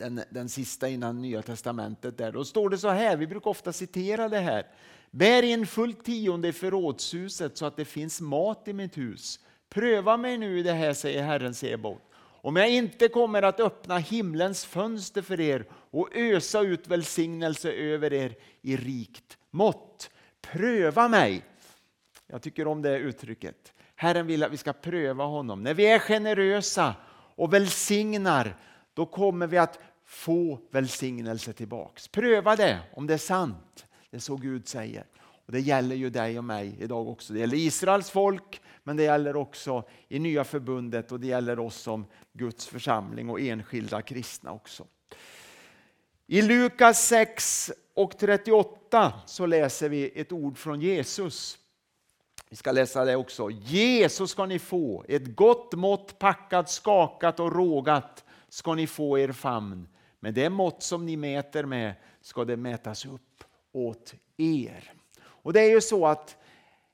Den, 0.00 0.22
den 0.30 0.48
sista 0.48 0.88
innan 0.88 1.22
Nya 1.22 1.42
Testamentet. 1.42 2.18
Där. 2.18 2.32
Då 2.32 2.44
står 2.44 2.70
det 2.70 2.78
så 2.78 2.88
här, 2.88 3.16
vi 3.16 3.26
brukar 3.26 3.50
ofta 3.50 3.72
citera 3.72 4.28
det 4.28 4.38
här. 4.38 4.66
Bär 5.10 5.42
in 5.42 5.66
fullt 5.66 6.04
tionde 6.04 6.48
i 6.48 6.52
förrådshuset 6.52 7.56
så 7.58 7.66
att 7.66 7.76
det 7.76 7.84
finns 7.84 8.20
mat 8.20 8.68
i 8.68 8.72
mitt 8.72 8.98
hus. 8.98 9.40
Pröva 9.68 10.16
mig 10.16 10.38
nu 10.38 10.58
i 10.58 10.62
det 10.62 10.72
här, 10.72 10.92
säger 10.92 11.22
Herren 11.22 11.54
Sebot 11.54 12.10
om 12.42 12.56
jag 12.56 12.70
inte 12.70 13.08
kommer 13.08 13.42
att 13.42 13.60
öppna 13.60 13.98
himlens 13.98 14.64
fönster 14.64 15.22
för 15.22 15.40
er 15.40 15.64
och 15.70 16.08
ösa 16.14 16.60
ut 16.60 16.86
välsignelse 16.86 17.72
över 17.72 18.12
er 18.12 18.34
i 18.62 18.76
rikt 18.76 19.38
mått. 19.50 20.10
Pröva 20.40 21.08
mig. 21.08 21.44
Jag 22.26 22.42
tycker 22.42 22.66
om 22.66 22.82
det 22.82 22.98
uttrycket. 22.98 23.72
Herren 23.94 24.26
vill 24.26 24.42
att 24.42 24.52
vi 24.52 24.56
ska 24.56 24.72
pröva 24.72 25.24
honom. 25.24 25.62
När 25.62 25.74
vi 25.74 25.86
är 25.86 25.98
generösa 25.98 26.94
och 27.34 27.54
välsignar, 27.54 28.56
då 28.94 29.06
kommer 29.06 29.46
vi 29.46 29.58
att 29.58 29.78
få 30.10 30.58
välsignelse 30.70 31.52
tillbaks. 31.52 32.08
Pröva 32.08 32.56
det 32.56 32.80
om 32.92 33.06
det 33.06 33.14
är 33.14 33.18
sant. 33.18 33.86
Det 34.10 34.16
är 34.16 34.20
så 34.20 34.36
Gud 34.36 34.68
säger. 34.68 35.04
Och 35.46 35.52
Det 35.52 35.60
gäller 35.60 35.96
ju 35.96 36.10
dig 36.10 36.38
och 36.38 36.44
mig 36.44 36.76
idag 36.80 37.08
också. 37.08 37.32
Det 37.32 37.38
gäller 37.38 37.56
Israels 37.56 38.10
folk, 38.10 38.60
men 38.82 38.96
det 38.96 39.02
gäller 39.02 39.36
också 39.36 39.84
i 40.08 40.18
nya 40.18 40.44
förbundet 40.44 41.12
och 41.12 41.20
det 41.20 41.26
gäller 41.26 41.58
oss 41.58 41.76
som 41.76 42.06
Guds 42.32 42.66
församling 42.66 43.30
och 43.30 43.40
enskilda 43.40 44.02
kristna 44.02 44.52
också. 44.52 44.86
I 46.26 46.42
Lukas 46.42 47.06
6 47.06 47.72
och 47.94 48.18
38 48.18 49.12
så 49.26 49.46
läser 49.46 49.88
vi 49.88 50.20
ett 50.20 50.32
ord 50.32 50.58
från 50.58 50.80
Jesus. 50.80 51.58
Vi 52.48 52.56
ska 52.56 52.72
läsa 52.72 53.04
det 53.04 53.16
också. 53.16 53.50
Jesus 53.50 54.30
ska 54.30 54.46
ni 54.46 54.58
få, 54.58 55.04
ett 55.08 55.36
gott 55.36 55.74
mått 55.74 56.18
packat, 56.18 56.70
skakat 56.70 57.40
och 57.40 57.52
rågat 57.52 58.24
ska 58.48 58.74
ni 58.74 58.86
få 58.86 59.18
er 59.18 59.32
famn. 59.32 59.88
Men 60.20 60.34
det 60.34 60.50
mått 60.50 60.82
som 60.82 61.06
ni 61.06 61.16
mäter 61.16 61.64
med 61.64 61.94
ska 62.20 62.44
det 62.44 62.56
mätas 62.56 63.06
upp 63.06 63.44
åt 63.72 64.14
er. 64.36 64.92
Och 65.22 65.52
det 65.52 65.60
är 65.60 65.70
ju 65.70 65.80
så 65.80 66.06
att 66.06 66.36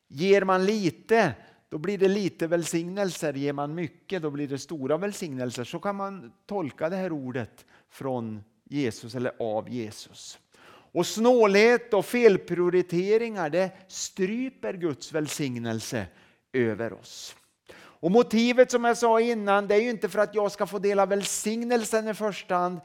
ger 0.09 0.45
man 0.45 0.65
lite 0.65 1.35
då 1.69 1.79
blir 1.79 1.99
det 1.99 2.09
lite 2.09 2.47
välsignelser. 2.47 3.33
Ger 3.33 3.53
man 3.53 3.75
mycket 3.75 4.23
då 4.23 4.31
blir 4.31 4.49
det 4.49 4.59
stora 4.59 4.97
välsignelser. 4.97 5.65
Så 5.65 5.79
kan 5.79 5.97
man 5.97 6.33
tolka 6.47 6.89
det 6.89 6.97
här 6.97 7.13
ordet 7.13 7.65
från 7.91 8.45
Jesus 8.65 9.15
eller 9.15 9.33
av 9.39 9.71
Jesus. 9.71 10.39
Och 10.69 11.07
snålhet 11.07 11.95
och 11.95 12.07
felprioriteringar 12.07 13.51
det 13.51 13.71
stryper 13.89 14.75
Guds 14.75 15.13
välsignelse 15.13 16.07
över 16.53 16.93
oss. 16.93 17.37
Och 17.77 18.11
Motivet 18.11 18.71
som 18.71 18.85
jag 18.85 18.99
sa 18.99 19.21
innan 19.21 19.69
det 19.69 19.75
är 19.75 19.81
ju 19.81 19.91
inte 19.91 20.09
för 20.09 20.19
att 20.19 20.35
jag 20.35 20.53
ska 20.53 20.67
få 20.67 20.79
dela 20.79 21.07
välsignelsen 21.07 22.09
i 22.09 22.15
första 22.15 22.55
hand 22.55 22.81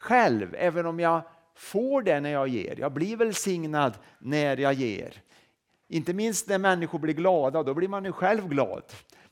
själv, 0.00 0.54
även 0.58 0.86
om 0.86 1.00
jag 1.00 1.22
får 1.54 2.02
det 2.02 2.20
när 2.20 2.30
jag 2.30 2.48
ger. 2.48 2.80
Jag 2.80 2.92
blir 2.92 3.16
välsignad 3.16 3.98
när 4.18 4.56
jag 4.56 4.72
ger. 4.72 5.22
Inte 5.88 6.12
minst 6.12 6.48
när 6.48 6.58
människor 6.58 6.98
blir 6.98 7.14
glada, 7.14 7.62
då 7.62 7.74
blir 7.74 7.88
man 7.88 8.04
ju 8.04 8.12
själv 8.12 8.48
glad. 8.48 8.82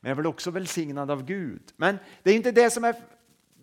Men 0.01 0.09
jag 0.09 0.19
blir 0.19 0.29
också 0.29 0.51
välsignad 0.51 1.11
av 1.11 1.25
Gud. 1.25 1.63
Men 1.77 1.99
det 2.23 2.31
är 2.31 2.35
inte 2.35 2.53
det 2.53 2.71
som 2.71 2.85
är 2.85 2.95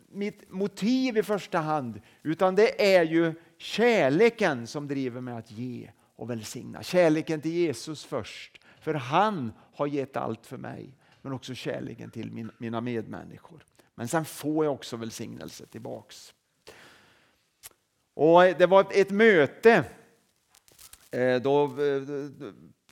mitt 0.09 0.51
motiv 0.51 1.17
i 1.17 1.23
första 1.23 1.59
hand, 1.59 2.01
utan 2.23 2.55
det 2.55 2.95
är 2.95 3.03
ju 3.03 3.33
kärleken 3.57 4.67
som 4.67 4.87
driver 4.87 5.21
mig 5.21 5.33
att 5.33 5.51
ge 5.51 5.91
och 6.15 6.29
välsigna. 6.29 6.83
Kärleken 6.83 7.41
till 7.41 7.51
Jesus 7.51 8.05
först, 8.05 8.61
för 8.79 8.93
han 8.93 9.53
har 9.73 9.87
gett 9.87 10.17
allt 10.17 10.45
för 10.45 10.57
mig, 10.57 10.97
men 11.21 11.33
också 11.33 11.53
kärleken 11.53 12.11
till 12.11 12.49
mina 12.57 12.81
medmänniskor. 12.81 13.65
Men 13.95 14.07
sen 14.07 14.25
får 14.25 14.65
jag 14.65 14.73
också 14.73 14.97
välsignelse 14.97 15.65
tillbaks. 15.65 16.33
Och 18.15 18.41
Det 18.41 18.65
var 18.65 18.87
ett 18.91 19.11
möte 19.11 19.83
eh, 21.11 21.41
då 21.41 21.63
eh, 21.63 22.01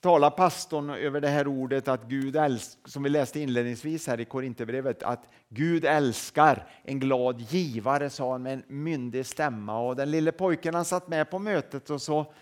talar 0.04 0.30
pastorn 0.30 0.90
över 0.90 1.22
det 1.22 1.28
här 1.28 1.48
ordet 1.48 1.88
att 1.88 2.04
Gud 2.04 2.36
älskar, 2.36 2.90
som 2.90 3.04
vi 3.04 3.10
läste 3.10 3.40
inledningsvis 3.40 4.08
här 4.08 4.20
i 4.20 4.26
Korinthierbrevet, 4.26 5.04
att 5.04 5.30
Gud 5.50 5.86
älskar 5.86 6.68
en 6.84 7.00
glad 7.00 7.42
givare, 7.42 8.10
sa 8.10 8.32
han 8.32 8.44
med 8.44 8.54
en 8.54 8.64
myndig 8.68 9.26
stämma. 9.26 9.80
Och 9.80 9.96
den 9.96 10.12
lille 10.12 10.32
pojken 10.32 10.76
han 10.76 10.86
satt 10.86 11.08
med 11.08 11.30
på 11.30 11.40
mötet 11.40 11.90
och 11.90 12.02
så 12.02 12.34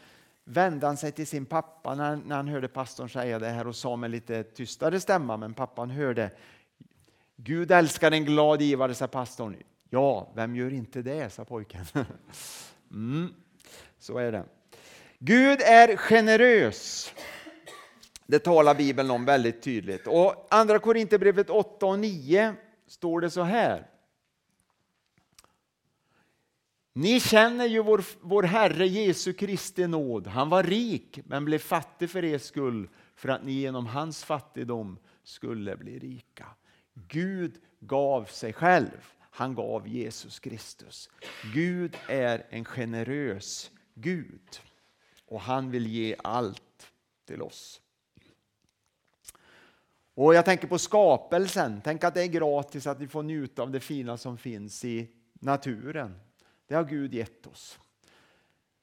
vände 0.44 0.86
han 0.86 0.98
sig 0.98 1.12
till 1.12 1.28
sin 1.28 1.46
pappa 1.46 1.96
när, 1.96 2.16
när 2.16 2.36
han 2.36 2.48
hörde 2.48 2.68
pastorn 2.68 3.10
säga 3.10 3.40
det 3.40 3.50
här 3.50 3.68
och 3.68 3.76
sa 3.76 3.96
med 3.96 4.12
lite 4.12 4.44
tystare 4.44 5.00
stämma, 5.00 5.38
men 5.38 5.54
pappan 5.54 5.90
hörde 5.90 6.32
Gud 7.36 7.72
älskar 7.72 8.12
en 8.12 8.26
glad 8.26 8.62
givare, 8.62 8.96
sa 8.96 9.08
pastorn. 9.08 9.56
Ja, 9.90 10.32
vem 10.36 10.56
gör 10.56 10.74
inte 10.74 11.02
det, 11.02 11.34
sa 11.34 11.46
pojken. 11.46 11.86
Mm, 12.92 13.34
så 14.00 14.18
är 14.18 14.32
det. 14.32 14.46
Gud 15.20 15.62
är 15.62 15.98
generös. 15.98 17.14
Det 18.26 18.40
talar 18.40 18.76
Bibeln 18.76 19.12
om 19.12 19.26
väldigt 19.26 19.62
tydligt. 19.62 20.08
Och 20.08 20.48
Andra 20.50 20.80
Korinthierbrevet 20.80 21.50
8 21.50 21.86
och 21.86 22.00
9 22.00 22.56
står 22.88 23.22
det 23.22 23.30
så 23.30 23.42
här. 23.42 23.88
Ni 26.94 27.20
känner 27.20 27.66
ju 27.66 27.84
vår, 27.84 28.04
vår 28.22 28.44
Herre 28.44 28.88
Jesu 28.88 29.34
Kristi 29.34 29.88
nåd. 29.88 30.28
Han 30.28 30.50
var 30.50 30.64
rik 30.64 31.20
men 31.26 31.46
blev 31.46 31.60
fattig 31.60 32.10
för 32.10 32.26
er 32.26 32.38
skull 32.38 32.90
för 33.16 33.30
att 33.30 33.44
ni 33.44 33.52
genom 33.52 33.86
hans 33.86 34.24
fattigdom 34.24 34.98
skulle 35.24 35.78
bli 35.78 36.00
rika. 36.00 36.46
Gud 36.94 37.62
gav 37.80 38.26
sig 38.26 38.54
själv. 38.54 39.14
Han 39.34 39.56
gav 39.56 39.88
Jesus 39.88 40.40
Kristus. 40.40 41.10
Gud 41.54 41.98
är 42.08 42.46
en 42.50 42.66
generös 42.66 43.72
Gud 43.94 44.62
och 45.26 45.42
han 45.42 45.72
vill 45.72 45.88
ge 45.88 46.16
allt 46.24 46.92
till 47.26 47.42
oss. 47.42 47.82
Och 50.14 50.36
Jag 50.36 50.46
tänker 50.46 50.68
på 50.68 50.78
skapelsen. 50.78 51.82
Tänk 51.84 52.04
att 52.04 52.14
det 52.14 52.22
är 52.22 52.28
gratis 52.28 52.88
att 52.88 53.00
vi 53.00 53.08
får 53.08 53.24
njuta 53.24 53.62
av 53.62 53.72
det 53.72 53.80
fina 53.80 54.18
som 54.18 54.38
finns 54.38 54.86
i 54.86 55.08
naturen. 55.34 56.20
Det 56.68 56.76
har 56.76 56.84
Gud 56.84 57.14
gett 57.14 57.48
oss. 57.48 57.80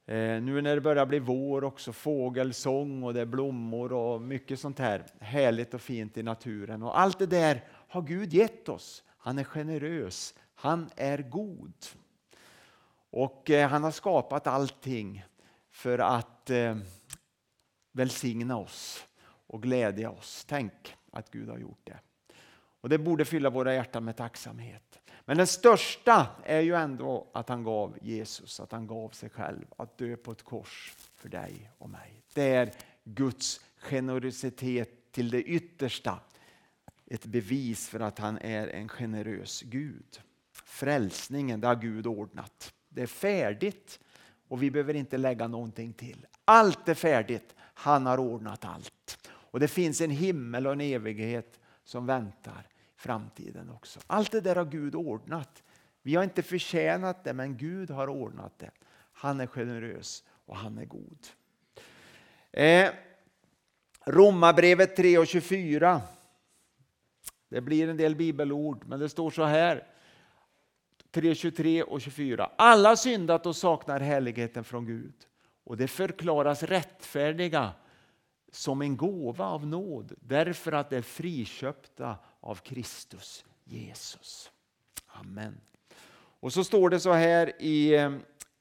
Eh, 0.07 0.43
nu 0.43 0.62
när 0.62 0.75
det 0.75 0.81
börjar 0.81 1.07
bli 1.07 1.19
vår 1.19 1.64
också, 1.64 1.93
fågelsång 1.93 3.02
och 3.02 3.14
det 3.14 3.21
är 3.21 3.26
blommor 3.26 3.93
och 3.93 4.23
mycket 4.23 4.61
sånt 4.61 4.78
här 4.78 5.07
härligt 5.21 5.75
och 5.75 5.81
fint 5.81 6.17
i 6.17 6.23
naturen. 6.23 6.83
Och 6.83 7.00
Allt 7.00 7.19
det 7.19 7.26
där 7.26 7.64
har 7.88 8.02
Gud 8.02 8.35
gett 8.35 8.69
oss. 8.69 9.05
Han 9.28 9.38
är 9.38 9.44
generös, 9.44 10.35
han 10.54 10.90
är 10.97 11.18
god. 11.18 11.87
Och 13.11 13.50
eh, 13.50 13.68
Han 13.68 13.85
har 13.85 13.90
skapat 13.90 14.47
allting 14.47 15.25
för 15.70 15.99
att 15.99 16.50
eh, 16.50 16.76
välsigna 17.92 18.56
oss 18.56 19.06
och 19.23 19.62
glädja 19.62 20.11
oss. 20.11 20.44
Tänk 20.49 20.73
att 21.12 21.30
Gud 21.30 21.49
har 21.49 21.58
gjort 21.58 21.80
det. 21.85 21.99
Och 22.80 22.88
det 22.88 22.99
borde 22.99 23.25
fylla 23.25 23.50
våra 23.50 23.75
hjärtan 23.75 24.04
med 24.04 24.16
tacksamhet. 24.16 24.99
Men 25.25 25.37
det 25.37 25.47
största 25.47 26.26
är 26.44 26.61
ju 26.61 26.75
ändå 26.75 27.26
att 27.32 27.49
han 27.49 27.64
gav 27.64 27.99
Jesus, 28.02 28.61
att 28.61 28.73
han 28.73 28.87
gav 28.87 29.08
sig 29.08 29.30
själv 29.30 29.66
att 29.76 29.99
dö 29.99 30.16
på 30.16 30.32
ett 30.32 30.42
kors 30.42 30.94
för 31.16 31.28
dig 31.28 31.70
och 31.78 31.90
mig. 31.90 32.23
Det 32.35 32.54
är 32.54 32.73
Guds 33.04 33.61
generositet 33.78 35.12
till 35.12 35.30
det 35.30 35.42
yttersta. 35.42 36.20
Ett 37.11 37.27
bevis 37.27 37.88
för 37.88 38.00
att 38.00 38.19
han 38.19 38.38
är 38.38 38.69
en 38.69 38.88
generös 38.88 39.62
Gud. 39.62 40.21
Frälsningen, 40.53 41.61
det 41.61 41.67
har 41.67 41.77
Gud 41.77 42.07
ordnat. 42.07 42.75
Det 42.88 43.03
är 43.03 43.07
färdigt 43.07 44.00
och 44.49 44.62
vi 44.62 44.71
behöver 44.71 44.95
inte 44.95 45.17
lägga 45.17 45.49
någonting 45.49 45.93
till. 45.93 46.27
Allt 46.45 46.88
är 46.88 46.95
färdigt. 46.95 47.55
Han 47.59 48.07
har 48.07 48.19
ordnat 48.19 48.65
allt. 48.65 49.29
Och 49.31 49.61
det 49.61 49.69
finns 49.69 50.00
en 50.00 50.11
himmel 50.11 50.67
och 50.67 50.73
en 50.73 50.81
evighet 50.81 51.61
som 51.85 52.07
väntar 52.07 52.67
i 52.97 53.00
framtiden 53.00 53.71
också. 53.71 54.00
Allt 54.07 54.33
det 54.33 54.41
där 54.41 54.57
har 54.57 54.65
Gud 54.65 54.95
ordnat. 54.95 55.62
Vi 56.03 56.15
har 56.15 56.25
inte 56.25 56.43
förtjänat 56.43 57.25
det, 57.25 57.33
men 57.33 57.57
Gud 57.57 57.91
har 57.91 58.09
ordnat 58.09 58.59
det. 58.59 58.71
Han 59.12 59.41
är 59.41 59.47
generös 59.47 60.25
och 60.47 60.57
han 60.57 60.79
är 60.79 60.85
god. 60.85 61.27
Eh, 62.53 62.91
Romarbrevet 64.05 64.97
3 64.97 65.19
och 65.19 65.27
24. 65.27 66.03
Det 67.49 67.61
blir 67.61 67.88
en 67.88 67.97
del 67.97 68.17
bibelord, 68.17 68.85
men 68.87 69.00
det 69.00 69.09
står 69.09 69.31
så 69.31 69.45
här. 69.45 69.87
3, 71.11 71.35
23 71.35 71.83
och 71.83 72.00
24. 72.00 72.50
Alla 72.57 72.97
syndat 72.97 73.47
och 73.47 73.57
saknar 73.57 74.00
härligheten 74.00 74.64
från 74.64 74.87
Gud 74.87 75.14
och 75.64 75.76
det 75.76 75.88
förklaras 75.88 76.62
rättfärdiga 76.62 77.73
som 78.52 78.83
en 78.83 78.97
gåva 78.97 79.45
av 79.45 79.67
nåd 79.67 80.12
därför 80.21 80.73
att 80.73 80.90
det 80.90 80.97
är 80.97 81.02
friköpta 81.02 82.17
av 82.40 82.55
Kristus 82.55 83.45
Jesus. 83.64 84.50
Amen. 85.07 85.61
Och 86.40 86.52
så 86.52 86.64
står 86.64 86.90
det 86.90 87.00
så 87.00 87.12
här 87.12 87.62
i 87.62 87.95
eh, 87.95 88.12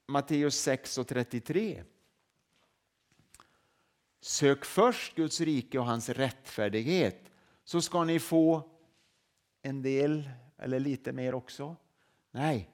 Matteus 0.07 0.55
6 0.55 0.97
och 0.97 1.07
33. 1.07 1.83
Sök 4.21 4.65
först 4.65 5.15
Guds 5.15 5.41
rike 5.41 5.79
och 5.79 5.85
hans 5.85 6.09
rättfärdighet 6.09 7.31
så 7.63 7.81
ska 7.81 8.03
ni 8.03 8.19
få 8.19 8.69
en 9.67 9.81
del 9.81 10.29
eller 10.57 10.79
lite 10.79 11.11
mer 11.11 11.35
också. 11.35 11.75
Nej, 12.31 12.69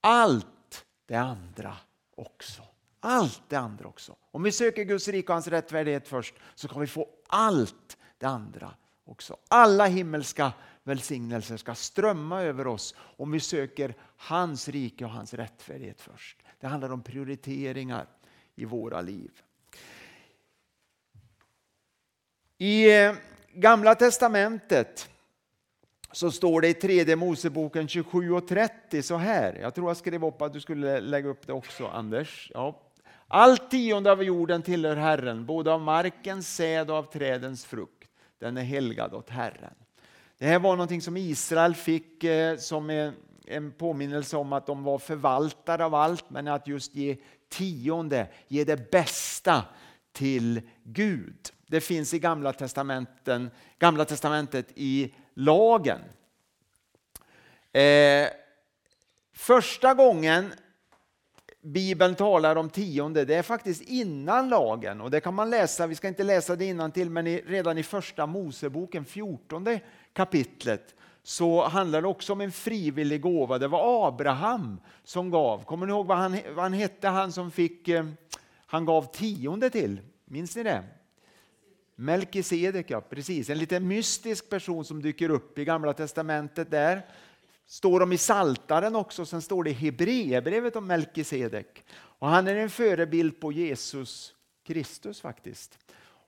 allt 0.00 0.86
det 1.06 1.16
andra 1.16 1.76
också. 2.16 2.62
Allt 3.00 3.42
det 3.48 3.56
andra 3.56 3.88
också. 3.88 4.16
Om 4.30 4.42
vi 4.42 4.52
söker 4.52 4.84
Guds 4.84 5.08
rike 5.08 5.28
och 5.28 5.34
hans 5.34 5.48
rättfärdighet 5.48 6.08
först 6.08 6.34
så 6.54 6.68
kan 6.68 6.80
vi 6.80 6.86
få 6.86 7.08
allt 7.28 7.98
det 8.18 8.26
andra 8.26 8.74
också. 9.04 9.36
Alla 9.48 9.86
himmelska 9.86 10.52
välsignelser 10.82 11.56
ska 11.56 11.74
strömma 11.74 12.42
över 12.42 12.66
oss 12.66 12.94
om 12.98 13.30
vi 13.30 13.40
söker 13.40 13.94
hans 14.16 14.68
rike 14.68 15.04
och 15.04 15.10
hans 15.10 15.34
rättfärdighet 15.34 16.00
först. 16.00 16.42
Det 16.60 16.66
handlar 16.66 16.92
om 16.92 17.02
prioriteringar 17.02 18.06
i 18.54 18.64
våra 18.64 19.00
liv. 19.00 19.42
I 22.58 23.04
eh, 23.04 23.14
Gamla 23.56 23.94
testamentet 23.94 25.10
så 26.14 26.30
står 26.30 26.60
det 26.60 26.68
i 26.68 26.74
tredje 26.74 27.16
Moseboken 27.16 27.88
27 27.88 28.32
och 28.32 28.48
30 28.48 29.02
så 29.02 29.16
här. 29.16 29.58
Jag 29.62 29.74
tror 29.74 29.90
jag 29.90 29.96
skrev 29.96 30.24
upp 30.24 30.42
att 30.42 30.52
du 30.52 30.60
skulle 30.60 31.00
lägga 31.00 31.28
upp 31.28 31.46
det 31.46 31.52
också 31.52 31.86
Anders. 31.86 32.50
Ja. 32.54 32.80
Allt 33.28 33.70
tionde 33.70 34.12
av 34.12 34.22
jorden 34.22 34.62
tillhör 34.62 34.96
Herren, 34.96 35.46
både 35.46 35.72
av 35.72 35.80
markens 35.80 36.54
säd 36.54 36.90
och 36.90 36.96
av 36.96 37.02
trädens 37.02 37.64
frukt. 37.64 38.10
Den 38.38 38.56
är 38.56 38.62
helgad 38.62 39.14
åt 39.14 39.30
Herren. 39.30 39.74
Det 40.38 40.46
här 40.46 40.58
var 40.58 40.76
någonting 40.76 41.02
som 41.02 41.16
Israel 41.16 41.74
fick 41.74 42.24
eh, 42.24 42.56
som 42.56 43.12
en 43.46 43.72
påminnelse 43.72 44.36
om 44.36 44.52
att 44.52 44.66
de 44.66 44.84
var 44.84 44.98
förvaltare 44.98 45.84
av 45.84 45.94
allt, 45.94 46.30
men 46.30 46.48
att 46.48 46.68
just 46.68 46.94
ge 46.94 47.16
tionde, 47.48 48.26
ge 48.48 48.64
det 48.64 48.90
bästa 48.90 49.64
till 50.12 50.60
Gud. 50.82 51.38
Det 51.66 51.80
finns 51.80 52.14
i 52.14 52.18
Gamla, 52.18 52.52
testamenten, 52.52 53.50
Gamla 53.78 54.04
testamentet 54.04 54.66
i 54.74 55.14
lagen. 55.34 56.00
Eh, 57.72 58.28
första 59.32 59.94
gången 59.94 60.52
Bibeln 61.64 62.14
talar 62.14 62.56
om 62.56 62.70
tionde, 62.70 63.24
det 63.24 63.34
är 63.34 63.42
faktiskt 63.42 63.82
innan 63.82 64.48
lagen. 64.48 65.00
Och 65.00 65.10
det 65.10 65.20
kan 65.20 65.34
man 65.34 65.50
läsa, 65.50 65.86
vi 65.86 65.94
ska 65.94 66.08
inte 66.08 66.24
läsa 66.24 66.56
det 66.56 66.64
innan 66.64 66.92
till, 66.92 67.10
men 67.10 67.26
i, 67.26 67.42
redan 67.46 67.78
i 67.78 67.82
första 67.82 68.26
Moseboken, 68.26 69.04
14 69.04 69.78
kapitlet, 70.12 70.94
så 71.22 71.68
handlar 71.68 72.02
det 72.02 72.08
också 72.08 72.32
om 72.32 72.40
en 72.40 72.52
frivillig 72.52 73.20
gåva. 73.20 73.58
Det 73.58 73.68
var 73.68 74.08
Abraham 74.08 74.80
som 75.04 75.30
gav. 75.30 75.64
Kommer 75.64 75.86
ni 75.86 75.92
ihåg 75.92 76.06
vad 76.06 76.18
han, 76.18 76.38
vad 76.54 76.62
han 76.62 76.72
hette, 76.72 77.08
han 77.08 77.32
som 77.32 77.50
fick, 77.50 77.88
eh, 77.88 78.06
han 78.66 78.84
gav 78.84 79.12
tionde 79.12 79.70
till? 79.70 80.00
Minns 80.24 80.56
ni 80.56 80.62
det? 80.62 80.82
Melkisedek, 81.94 82.90
ja 82.90 83.00
precis. 83.00 83.50
En 83.50 83.58
lite 83.58 83.80
mystisk 83.80 84.48
person 84.48 84.84
som 84.84 85.02
dyker 85.02 85.28
upp 85.28 85.58
i 85.58 85.64
Gamla 85.64 85.92
Testamentet 85.92 86.70
där. 86.70 87.02
Står 87.66 88.00
de 88.00 88.12
i 88.12 88.18
Saltaren 88.18 88.96
också, 88.96 89.26
sen 89.26 89.42
står 89.42 89.64
det 89.64 89.70
i 89.70 89.72
Hebreerbrevet 89.72 90.76
om 90.76 90.86
Melkisedek. 90.86 91.84
Och 91.94 92.28
han 92.28 92.48
är 92.48 92.56
en 92.56 92.70
förebild 92.70 93.40
på 93.40 93.52
Jesus 93.52 94.34
Kristus 94.66 95.20
faktiskt. 95.20 95.78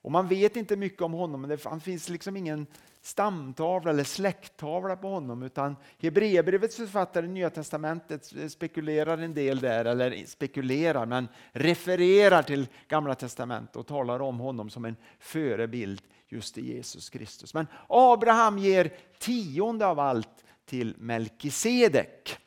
Och 0.01 0.11
man 0.11 0.27
vet 0.27 0.55
inte 0.55 0.75
mycket 0.75 1.01
om 1.01 1.13
honom, 1.13 1.41
men 1.41 1.49
det 1.49 1.79
finns 1.83 2.09
liksom 2.09 2.37
ingen 2.37 2.67
stamtavla 3.07 3.89
eller 3.89 4.03
släkttavla 4.03 4.95
på 4.95 5.09
honom 5.09 5.43
utan 5.43 5.75
Hebreerbrevets 5.99 6.75
författare 6.75 7.25
i 7.25 7.29
Nya 7.29 7.49
Testamentet 7.49 8.33
spekulerar 8.51 9.17
en 9.17 9.33
del 9.33 9.59
där, 9.59 9.85
eller 9.85 10.25
spekulerar 10.25 11.05
men 11.05 11.27
refererar 11.51 12.43
till 12.43 12.67
Gamla 12.87 13.15
Testamentet 13.15 13.75
och 13.75 13.87
talar 13.87 14.21
om 14.21 14.39
honom 14.39 14.69
som 14.69 14.85
en 14.85 14.95
förebild 15.19 16.01
just 16.27 16.57
i 16.57 16.73
Jesus 16.73 17.09
Kristus. 17.09 17.53
Men 17.53 17.67
Abraham 17.87 18.57
ger 18.57 18.93
tionde 19.19 19.85
av 19.85 19.99
allt 19.99 20.45
till 20.65 20.95
Melkisedek. 20.97 22.37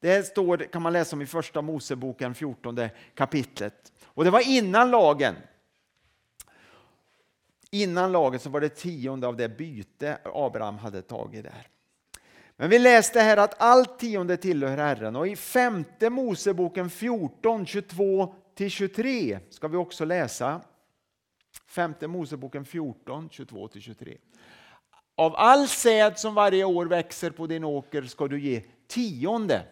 Det 0.00 0.26
står, 0.26 0.56
kan 0.58 0.82
man 0.82 0.92
läsa 0.92 1.16
om 1.16 1.22
i 1.22 1.26
första 1.26 1.62
Moseboken 1.62 2.34
14 2.34 2.88
kapitlet. 3.14 3.92
Och 4.04 4.24
det 4.24 4.30
var 4.30 4.50
innan 4.50 4.90
lagen. 4.90 5.34
Innan 7.70 8.12
laget 8.12 8.42
så 8.42 8.50
var 8.50 8.60
det 8.60 8.68
tionde 8.68 9.26
av 9.26 9.36
det 9.36 9.48
byte 9.48 10.18
Abraham 10.24 10.78
hade 10.78 11.02
tagit 11.02 11.44
där. 11.44 11.68
Men 12.56 12.70
vi 12.70 12.78
läste 12.78 13.20
här 13.20 13.36
att 13.36 13.62
allt 13.62 13.98
tionde 13.98 14.36
tillhör 14.36 14.76
Herren 14.76 15.16
och 15.16 15.28
i 15.28 15.36
femte 15.36 16.10
Moseboken 16.10 16.90
14, 16.90 17.66
22 17.66 18.34
23 18.68 19.38
ska 19.50 19.68
vi 19.68 19.76
också 19.76 20.04
läsa. 20.04 20.60
Femte 21.66 22.06
Moseboken 22.08 22.64
14, 22.64 23.28
22 23.30 23.68
23. 23.80 24.16
Av 25.16 25.36
all 25.36 25.68
säd 25.68 26.18
som 26.18 26.34
varje 26.34 26.64
år 26.64 26.86
växer 26.86 27.30
på 27.30 27.46
din 27.46 27.64
åker 27.64 28.02
ska 28.02 28.28
du 28.28 28.40
ge 28.40 28.62
tionde. 28.86 29.62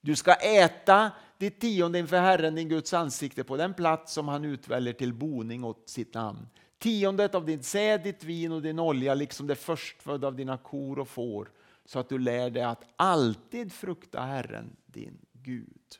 Du 0.00 0.16
ska 0.16 0.34
äta 0.34 1.10
ditt 1.38 1.60
tionde 1.60 1.98
inför 1.98 2.20
Herren, 2.20 2.54
din 2.54 2.68
Guds 2.68 2.94
ansikte, 2.94 3.44
på 3.44 3.56
den 3.56 3.74
plats 3.74 4.12
som 4.12 4.28
han 4.28 4.44
utväljer 4.44 4.92
till 4.92 5.14
boning 5.14 5.64
åt 5.64 5.88
sitt 5.88 6.14
namn 6.14 6.48
tiondet 6.80 7.34
av 7.34 7.46
din 7.46 7.62
säd, 7.62 8.02
ditt 8.02 8.24
vin 8.24 8.52
och 8.52 8.62
din 8.62 8.78
olja, 8.78 9.14
liksom 9.14 9.46
det 9.46 9.56
förstfödda 9.56 10.26
av 10.26 10.36
dina 10.36 10.58
kor 10.58 10.98
och 10.98 11.08
får, 11.08 11.50
så 11.84 11.98
att 11.98 12.08
du 12.08 12.18
lär 12.18 12.50
dig 12.50 12.62
att 12.62 12.84
alltid 12.96 13.72
frukta 13.72 14.20
Herren, 14.20 14.76
din 14.86 15.18
Gud. 15.32 15.98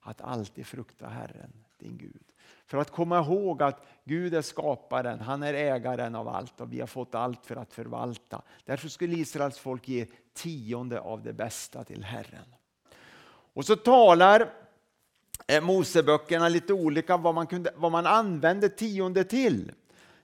Att 0.00 0.20
alltid 0.20 0.66
frukta 0.66 1.06
Herren, 1.06 1.52
din 1.78 1.98
Gud. 1.98 2.22
För 2.66 2.78
att 2.78 2.90
komma 2.90 3.18
ihåg 3.18 3.62
att 3.62 3.86
Gud 4.04 4.34
är 4.34 4.42
skaparen, 4.42 5.20
han 5.20 5.42
är 5.42 5.54
ägaren 5.54 6.14
av 6.14 6.28
allt 6.28 6.60
och 6.60 6.72
vi 6.72 6.80
har 6.80 6.86
fått 6.86 7.14
allt 7.14 7.46
för 7.46 7.56
att 7.56 7.72
förvalta. 7.72 8.42
Därför 8.64 8.88
skulle 8.88 9.16
Israels 9.16 9.58
folk 9.58 9.88
ge 9.88 10.06
tionde 10.34 11.00
av 11.00 11.22
det 11.22 11.32
bästa 11.32 11.84
till 11.84 12.04
Herren. 12.04 12.54
Och 13.54 13.64
så 13.64 13.76
talar 13.76 14.52
eh, 15.46 15.64
Moseböckerna 15.64 16.48
lite 16.48 16.72
olika 16.72 17.16
vad 17.16 17.34
man, 17.34 17.46
kunde, 17.46 17.72
vad 17.76 17.92
man 17.92 18.06
använde 18.06 18.68
tionde 18.68 19.24
till. 19.24 19.72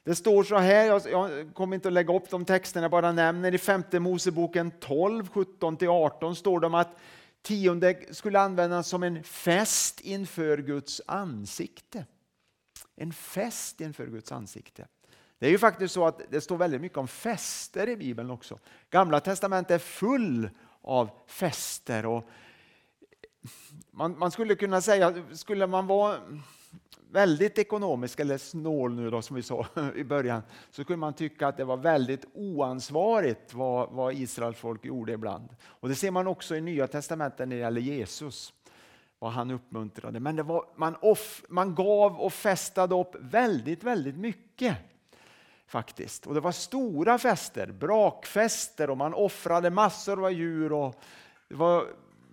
Det 0.09 0.15
står 0.15 0.45
så 0.45 0.57
här, 0.57 1.09
jag 1.11 1.55
kommer 1.55 1.75
inte 1.75 1.89
att 1.89 1.93
lägga 1.93 2.15
upp 2.15 2.31
de 2.31 2.45
texterna, 2.45 2.85
jag 2.85 2.91
bara 2.91 3.13
nämner 3.13 3.55
i 3.55 3.59
femte 3.59 4.01
Moseboken 4.01 4.71
12, 4.71 5.29
17-18 5.29 6.35
står 6.35 6.61
det 6.61 6.67
om 6.67 6.75
att 6.75 6.99
tionde 7.43 8.15
skulle 8.15 8.41
användas 8.41 8.89
som 8.89 9.03
en 9.03 9.25
fest 9.25 10.01
inför 10.01 10.59
Guds 10.59 11.01
ansikte. 11.07 12.07
En 12.97 13.13
fest 13.13 13.81
inför 13.81 14.07
Guds 14.07 14.33
ansikte. 14.33 14.87
Det 15.39 15.47
är 15.47 15.51
ju 15.51 15.59
faktiskt 15.59 15.95
så 15.95 16.07
att 16.07 16.21
det 16.31 16.41
står 16.41 16.57
väldigt 16.57 16.81
mycket 16.81 16.99
om 16.99 17.09
fester 17.09 17.89
i 17.89 17.97
Bibeln 17.97 18.31
också. 18.31 18.59
Gamla 18.91 19.21
testamentet 19.21 19.71
är 19.71 19.79
full 19.79 20.51
av 20.83 21.11
fester. 21.27 22.07
Och 22.07 22.29
man, 23.91 24.19
man 24.19 24.31
skulle 24.31 24.55
kunna 24.55 24.81
säga, 24.81 25.15
skulle 25.33 25.67
man 25.67 25.87
vara 25.87 26.19
väldigt 27.11 27.59
ekonomisk 27.59 28.21
eller 28.21 28.39
snål 28.39 28.95
nu 28.95 29.11
då 29.11 29.23
som 29.23 29.37
vi 29.37 29.43
sa 29.43 29.67
i 29.97 30.05
början 30.05 30.43
så 30.71 30.85
kunde 30.85 31.01
man 31.01 31.15
tycka 31.15 31.49
att 31.49 31.57
det 31.57 31.65
var 31.65 31.77
väldigt 31.77 32.25
oansvarigt 32.35 33.55
vad, 33.55 33.91
vad 33.91 34.15
Israels 34.15 34.59
folk 34.59 34.85
gjorde 34.85 35.13
ibland. 35.13 35.49
Och 35.67 35.89
det 35.89 35.95
ser 35.95 36.11
man 36.11 36.27
också 36.27 36.57
i 36.57 36.61
Nya 36.61 36.87
Testamentet 36.87 37.49
när 37.49 37.57
det 37.57 37.61
gäller 37.61 37.81
Jesus 37.81 38.53
vad 39.19 39.33
han 39.33 39.51
uppmuntrade. 39.51 40.21
Men 40.21 40.37
det 40.37 40.43
var, 40.43 40.65
man, 40.77 40.97
off, 41.01 41.45
man 41.49 41.75
gav 41.75 42.21
och 42.21 42.33
festade 42.33 42.95
upp 42.95 43.17
väldigt, 43.21 43.85
väldigt 43.85 44.17
mycket. 44.17 44.77
faktiskt. 45.67 46.27
Och 46.27 46.35
Det 46.35 46.41
var 46.41 46.53
stora 46.53 47.19
fester, 47.19 47.67
brakfester 47.67 48.91
och 48.91 48.97
man 48.97 49.15
offrade 49.15 49.71
massor 49.71 50.25
av 50.25 50.33
djur. 50.33 50.73
Och 50.73 50.95
det 51.49 51.55
var, 51.55 51.87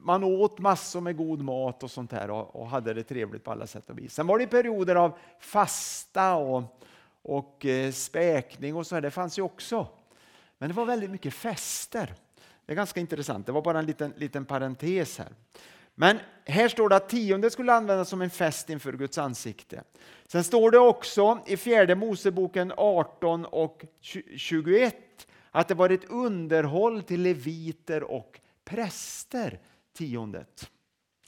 man 0.06 0.24
åt 0.24 0.60
massor 0.60 1.02
med 1.02 1.18
god 1.18 1.42
mat 1.42 1.84
och 1.84 1.92
sånt 1.92 2.12
där 2.12 2.30
och, 2.30 2.56
och, 2.56 2.68
hade 2.68 2.94
det 2.94 3.04
trevligt 3.04 3.44
på 3.44 3.52
alla 3.52 3.68
sätt 3.68 3.90
och 3.90 3.98
vis. 3.98 4.14
Sen 4.14 4.28
var 4.28 4.40
det 4.40 4.48
perioder 4.48 4.96
av 4.96 5.18
fasta 5.40 6.36
och, 6.36 6.64
och 7.22 7.66
eh, 7.66 7.92
späkning 7.92 8.76
och 8.76 8.88
så. 8.88 8.96
Här. 8.96 9.02
Det 9.02 9.12
fanns 9.12 9.40
ju 9.40 9.42
också. 9.42 9.88
Men 10.58 10.70
det 10.70 10.76
var 10.76 10.86
väldigt 10.86 11.12
mycket 11.12 11.34
fester. 11.34 12.14
Det 12.66 12.74
är 12.74 12.76
ganska 12.76 13.00
intressant. 13.00 13.46
Det 13.46 13.52
var 13.52 13.62
bara 13.62 13.80
en 13.80 13.86
liten, 13.86 14.14
liten 14.16 14.46
parentes 14.46 15.18
här. 15.18 15.30
Men 15.96 16.20
här 16.46 16.68
står 16.68 16.90
det 16.90 16.96
att 16.96 17.10
tionde 17.10 17.50
skulle 17.50 17.74
användas 17.74 18.10
som 18.10 18.22
en 18.22 18.30
fest 18.30 18.70
inför 18.70 18.94
Guds 18.94 19.18
ansikte. 19.18 19.84
Sen 20.28 20.44
står 20.44 20.72
det 20.72 20.80
också 20.80 21.40
i 21.46 21.58
fjärde 21.58 21.96
Moseboken 21.96 22.74
18 22.78 23.46
och 23.46 23.86
21 24.36 25.28
att 25.52 25.68
det 25.68 25.74
var 25.74 25.90
ett 25.90 26.06
underhåll 26.10 27.04
till 27.04 27.22
leviter 27.22 28.04
och 28.04 28.40
präster, 28.66 29.60
tiondet. 29.96 30.70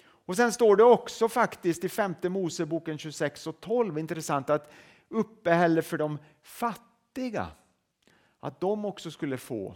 Och 0.04 0.36
sen 0.36 0.54
står 0.54 0.76
det 0.76 0.84
också 0.84 1.30
faktiskt 1.30 1.84
i 1.84 1.90
femte 1.90 2.30
Moseboken 2.30 2.98
26 2.98 3.48
och 3.48 3.62
12, 3.62 4.00
intressant 4.00 4.50
att 4.50 4.72
uppehälle 5.10 5.82
för 5.82 5.98
de 5.98 6.18
fattiga, 6.44 7.48
att 8.40 8.60
de 8.60 8.86
också 8.86 9.12
skulle 9.12 9.38
få 9.38 9.76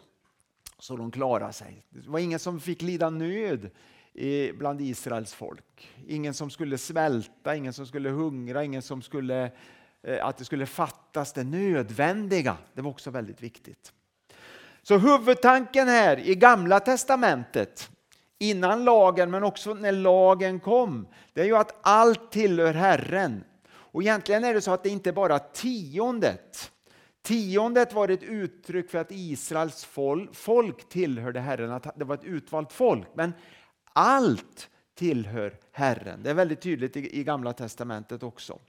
så 0.80 0.96
de 0.96 1.12
klarar 1.12 1.52
sig. 1.52 1.86
Det 1.90 2.10
var 2.10 2.20
ingen 2.20 2.40
som 2.40 2.60
fick 2.60 2.82
lida 2.82 3.10
nöd 3.10 3.70
bland 4.54 4.82
Israels 4.82 5.34
folk. 5.34 5.90
Ingen 6.08 6.34
som 6.34 6.50
skulle 6.50 6.78
svälta, 6.78 7.56
ingen 7.56 7.74
som 7.74 7.88
skulle 7.88 8.10
hungra, 8.10 8.64
ingen 8.64 8.82
som 8.82 9.02
skulle, 9.02 9.52
eh, 10.02 10.26
att 10.26 10.38
det 10.38 10.46
skulle 10.46 10.66
fattas 10.66 11.34
det 11.34 11.44
nödvändiga. 11.44 12.58
Det 12.74 12.82
var 12.82 12.92
också 12.92 13.12
väldigt 13.12 13.42
viktigt. 13.42 13.94
Så 14.82 14.98
huvudtanken 14.98 15.88
här 15.88 16.20
i 16.20 16.36
Gamla 16.36 16.80
testamentet, 16.80 17.91
innan 18.42 18.84
lagen 18.84 19.32
men 19.32 19.44
också 19.44 19.74
när 19.74 19.92
lagen 19.92 20.60
kom, 20.60 21.08
det 21.34 21.42
är 21.42 21.46
ju 21.46 21.58
att 21.58 21.80
allt 21.82 22.32
tillhör 22.32 22.74
Herren. 22.74 23.44
Och 23.72 24.02
egentligen 24.02 24.44
är 24.44 24.54
det 24.54 24.62
så 24.62 24.72
att 24.72 24.84
det 24.84 24.90
inte 24.90 25.12
bara 25.12 25.40
tiondet 25.40 26.72
Tiondet 27.24 27.94
var 27.94 28.08
ett 28.08 28.24
uttryck 28.24 28.90
för 28.90 28.98
att 28.98 29.12
Israels 29.12 29.88
folk 30.34 30.90
tillhörde 30.90 31.40
Herren, 31.40 31.72
att 31.72 32.00
det 32.00 32.06
var 32.06 32.16
ett 32.16 32.24
utvalt 32.24 32.74
folk. 32.74 33.08
Men 33.14 33.34
allt 33.94 34.70
tillhör 34.96 35.58
Herren. 35.72 36.24
Det 36.24 36.30
är 36.30 36.34
väldigt 36.34 36.62
tydligt 36.62 36.98
i, 36.98 37.24
Gamla 37.24 37.54
testamentet 37.54 38.24
också. 38.24 38.60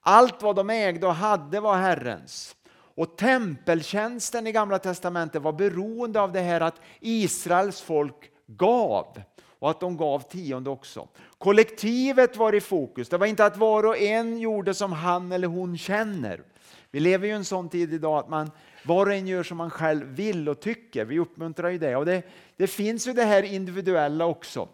Allt 0.00 0.42
vad 0.42 0.56
de 0.56 0.70
ägde 0.70 1.06
och 1.06 1.14
hade 1.14 1.60
var 1.60 1.76
Herrens. 1.76 2.56
Och 2.70 3.16
tempeltjänsten 3.16 4.46
i 4.46 4.52
Gamla 4.52 4.78
testamentet 4.78 5.42
var 5.42 5.52
beroende 5.52 6.20
av 6.20 6.32
det 6.32 6.40
här 6.40 6.60
att 6.60 6.80
Israels 7.00 7.80
folk 7.80 8.30
gav 8.48 9.22
och 9.58 9.70
att 9.70 9.80
de 9.80 9.96
gav 9.96 10.20
tionde 10.20 10.70
också. 10.70 11.08
Kollektivet 11.38 12.36
var 12.36 12.54
i 12.54 12.60
fokus. 12.60 13.08
Det 13.08 13.18
var 13.18 13.26
inte 13.26 13.44
att 13.44 13.56
var 13.56 13.86
och 13.86 13.98
en 13.98 14.38
gjorde 14.38 14.74
som 14.74 14.92
han 14.92 15.32
eller 15.32 15.48
hon 15.48 15.78
känner. 15.78 16.42
Vi 16.90 17.00
lever 17.00 17.26
ju 17.26 17.32
i 17.32 17.36
en 17.36 17.44
sån 17.44 17.68
tid 17.68 17.94
idag 17.94 18.18
att 18.18 18.28
man 18.28 18.50
var 18.84 19.06
och 19.06 19.12
en 19.12 19.26
gör 19.26 19.42
som 19.42 19.56
man 19.56 19.70
själv 19.70 20.06
vill 20.06 20.48
och 20.48 20.60
tycker. 20.60 21.04
Vi 21.04 21.18
uppmuntrar 21.18 21.70
ju 21.70 21.78
det. 21.78 21.96
Och 21.96 22.06
det, 22.06 22.22
det 22.56 22.66
finns 22.66 23.08
ju 23.08 23.12
det 23.12 23.24
här 23.24 23.42
individuella 23.42 24.26
också. 24.26 24.68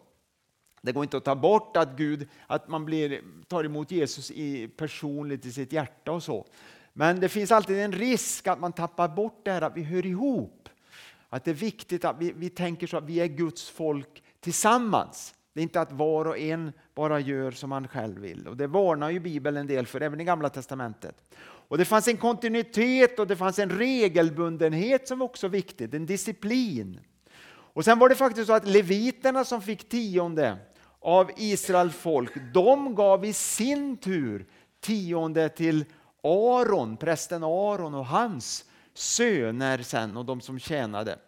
Det 0.82 0.92
går 0.92 1.02
inte 1.04 1.16
att 1.16 1.24
ta 1.24 1.34
bort 1.34 1.76
att 1.76 1.96
Gud, 1.96 2.28
att 2.46 2.68
man 2.68 2.84
blir, 2.84 3.20
tar 3.48 3.64
emot 3.64 3.90
Jesus 3.90 4.30
i, 4.30 4.68
personligt 4.68 5.46
i 5.46 5.52
sitt 5.52 5.72
hjärta 5.72 6.12
och 6.12 6.22
så. 6.22 6.46
Men 6.92 7.20
det 7.20 7.28
finns 7.28 7.52
alltid 7.52 7.78
en 7.78 7.92
risk 7.92 8.46
att 8.46 8.60
man 8.60 8.72
tappar 8.72 9.08
bort 9.08 9.40
det 9.44 9.50
här 9.50 9.62
att 9.62 9.76
vi 9.76 9.82
hör 9.82 10.06
ihop. 10.06 10.68
Att 11.34 11.44
det 11.44 11.50
är 11.50 11.54
viktigt 11.54 12.04
att 12.04 12.16
vi, 12.18 12.32
vi 12.32 12.50
tänker 12.50 12.86
så 12.86 12.96
att 12.96 13.04
vi 13.04 13.20
är 13.20 13.26
Guds 13.26 13.70
folk 13.70 14.22
tillsammans. 14.40 15.34
Det 15.52 15.60
är 15.60 15.62
inte 15.62 15.80
att 15.80 15.92
var 15.92 16.24
och 16.24 16.38
en 16.38 16.72
bara 16.94 17.20
gör 17.20 17.50
som 17.50 17.70
man 17.70 17.88
själv 17.88 18.20
vill. 18.20 18.48
Och 18.48 18.56
Det 18.56 18.66
varnar 18.66 19.10
ju 19.10 19.20
Bibeln 19.20 19.56
en 19.56 19.66
del 19.66 19.86
för, 19.86 20.00
även 20.00 20.20
i 20.20 20.24
Gamla 20.24 20.48
Testamentet. 20.48 21.16
Och 21.42 21.78
Det 21.78 21.84
fanns 21.84 22.08
en 22.08 22.16
kontinuitet 22.16 23.18
och 23.18 23.26
det 23.26 23.36
fanns 23.36 23.58
en 23.58 23.70
regelbundenhet 23.70 25.08
som 25.08 25.22
också 25.22 25.46
var 25.46 25.52
viktigt, 25.52 25.94
en 25.94 26.06
disciplin. 26.06 27.00
Och 27.46 27.84
Sen 27.84 27.98
var 27.98 28.08
det 28.08 28.14
faktiskt 28.14 28.46
så 28.46 28.52
att 28.52 28.68
leviterna 28.68 29.44
som 29.44 29.62
fick 29.62 29.88
tionde 29.88 30.56
av 31.00 31.30
Israels 31.36 31.94
folk, 31.94 32.32
de 32.52 32.94
gav 32.94 33.24
i 33.24 33.32
sin 33.32 33.96
tur 33.96 34.46
tionde 34.80 35.48
till 35.48 35.84
Aron, 36.22 36.96
prästen 36.96 37.44
Aron 37.44 37.94
och 37.94 38.06
hans 38.06 38.64
söner 38.94 39.78
sen 39.82 40.16
och 40.16 40.24
de 40.24 40.40
som 40.40 40.58
tjänade. 40.58 41.18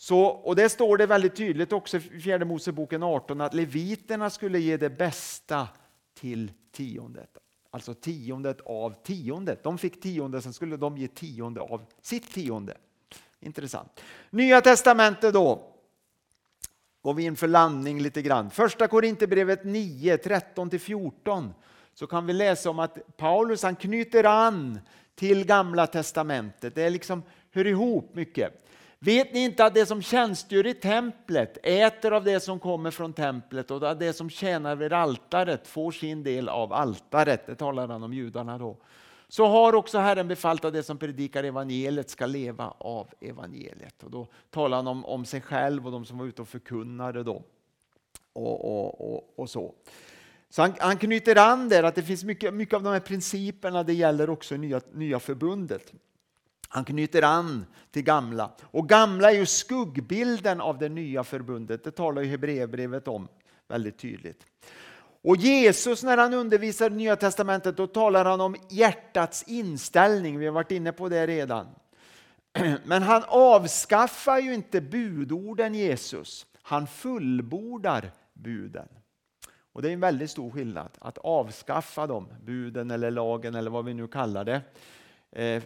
Så, 0.00 0.20
och 0.20 0.56
det 0.56 0.68
står 0.68 0.96
det 0.96 1.06
väldigt 1.06 1.36
tydligt 1.36 1.72
också 1.72 1.96
i 1.96 2.00
fjärde 2.00 2.44
Moseboken 2.44 3.02
18 3.02 3.40
att 3.40 3.54
leviterna 3.54 4.30
skulle 4.30 4.58
ge 4.58 4.76
det 4.76 4.90
bästa 4.90 5.68
till 6.14 6.52
tiondet. 6.72 7.38
Alltså 7.70 7.94
tiondet 7.94 8.60
av 8.60 8.94
tiondet. 9.02 9.62
De 9.62 9.78
fick 9.78 10.00
tionde, 10.00 10.42
sen 10.42 10.52
skulle 10.52 10.76
de 10.76 10.98
ge 10.98 11.08
tionde 11.08 11.60
av 11.60 11.84
sitt 12.02 12.32
tionde. 12.32 12.76
Intressant. 13.40 14.00
Nya 14.30 14.60
testamentet 14.60 15.34
då. 15.34 15.74
Går 17.02 17.14
vi 17.14 17.22
in 17.22 17.36
för 17.36 17.48
landning 17.48 18.00
lite 18.00 18.22
grann. 18.22 18.50
Första 18.50 18.88
Korinthierbrevet 18.88 19.64
9, 19.64 20.16
13-14 20.16 21.50
så 21.94 22.06
kan 22.06 22.26
vi 22.26 22.32
läsa 22.32 22.70
om 22.70 22.78
att 22.78 23.16
Paulus 23.16 23.62
han 23.62 23.76
knyter 23.76 24.24
an 24.24 24.80
till 25.14 25.44
gamla 25.44 25.86
testamentet. 25.86 26.74
Det 26.74 26.82
är 26.82 26.90
liksom, 26.90 27.22
hör 27.50 27.66
ihop 27.66 28.14
mycket. 28.14 28.64
Vet 29.00 29.32
ni 29.32 29.44
inte 29.44 29.64
att 29.64 29.74
det 29.74 29.86
som 29.86 30.02
tjänstgör 30.02 30.66
i 30.66 30.74
templet 30.74 31.58
äter 31.62 32.12
av 32.12 32.24
det 32.24 32.40
som 32.40 32.58
kommer 32.58 32.90
från 32.90 33.12
templet 33.12 33.70
och 33.70 33.90
att 33.90 34.00
det 34.00 34.12
som 34.12 34.30
tjänar 34.30 34.76
vid 34.76 34.92
altaret 34.92 35.66
får 35.66 35.92
sin 35.92 36.22
del 36.22 36.48
av 36.48 36.72
altaret? 36.72 37.46
Det 37.46 37.54
talar 37.54 37.88
han 37.88 38.02
om 38.02 38.12
judarna 38.12 38.58
då. 38.58 38.76
Så 39.28 39.46
har 39.46 39.74
också 39.74 39.98
Herren 39.98 40.28
befallt 40.28 40.64
att 40.64 40.72
det 40.72 40.82
som 40.82 40.98
predikar 40.98 41.44
evangeliet 41.44 42.10
ska 42.10 42.26
leva 42.26 42.74
av 42.78 43.08
evangeliet. 43.20 44.02
Och 44.02 44.10
då 44.10 44.26
talar 44.50 44.76
han 44.76 44.86
om, 44.86 45.04
om 45.04 45.24
sig 45.24 45.40
själv 45.40 45.86
och 45.86 45.92
de 45.92 46.04
som 46.04 46.18
var 46.18 46.26
ute 46.26 46.42
och 46.42 46.48
förkunnade 46.48 47.22
då. 47.22 47.42
Och, 48.32 48.64
och, 48.64 49.14
och, 49.14 49.32
och 49.36 49.50
så. 49.50 49.74
Så 50.50 50.62
han, 50.62 50.74
han, 50.78 50.96
knyter 50.96 51.36
an 51.36 51.68
där 51.68 51.82
att 51.82 51.94
det 51.94 52.02
finns 52.02 52.24
mycket, 52.24 52.54
mycket 52.54 52.74
av 52.74 52.82
de 52.82 52.92
här 52.92 53.00
principerna 53.00 53.82
det 53.82 53.94
gäller 53.94 54.30
också 54.30 54.54
i 54.54 54.58
nya, 54.58 54.80
nya 54.92 55.20
förbundet. 55.20 55.92
Han 56.68 56.84
knyter 56.84 57.22
an 57.22 57.66
till 57.90 58.02
gamla. 58.02 58.50
Och 58.62 58.88
gamla 58.88 59.30
är 59.30 59.34
ju 59.34 59.46
skuggbilden 59.46 60.60
av 60.60 60.78
det 60.78 60.88
nya 60.88 61.24
förbundet. 61.24 61.84
Det 61.84 61.90
talar 61.90 62.22
ju 62.22 62.28
Hebreerbrevet 62.28 63.08
om 63.08 63.28
väldigt 63.68 63.98
tydligt. 63.98 64.46
Och 65.22 65.36
Jesus 65.36 66.02
när 66.02 66.16
han 66.16 66.34
undervisar 66.34 66.90
i 66.90 66.94
Nya 66.94 67.16
Testamentet 67.16 67.76
då 67.76 67.86
talar 67.86 68.24
han 68.24 68.40
om 68.40 68.56
hjärtats 68.70 69.42
inställning. 69.42 70.38
Vi 70.38 70.46
har 70.46 70.52
varit 70.52 70.70
inne 70.70 70.92
på 70.92 71.08
det 71.08 71.26
redan. 71.26 71.66
Men 72.84 73.02
han 73.02 73.22
avskaffar 73.26 74.38
ju 74.38 74.54
inte 74.54 74.80
budorden 74.80 75.74
Jesus. 75.74 76.46
Han 76.62 76.86
fullbordar 76.86 78.10
buden. 78.32 78.88
Och 79.72 79.82
Det 79.82 79.88
är 79.88 79.92
en 79.92 80.00
väldigt 80.00 80.30
stor 80.30 80.50
skillnad 80.50 80.90
att 80.98 81.18
avskaffa 81.18 82.06
dem, 82.06 82.28
buden 82.42 82.90
eller 82.90 83.10
lagen 83.10 83.54
eller 83.54 83.70
vad 83.70 83.84
vi 83.84 83.94
nu 83.94 84.08
kallar 84.08 84.44
det. 84.44 84.62
Eh, 85.32 85.62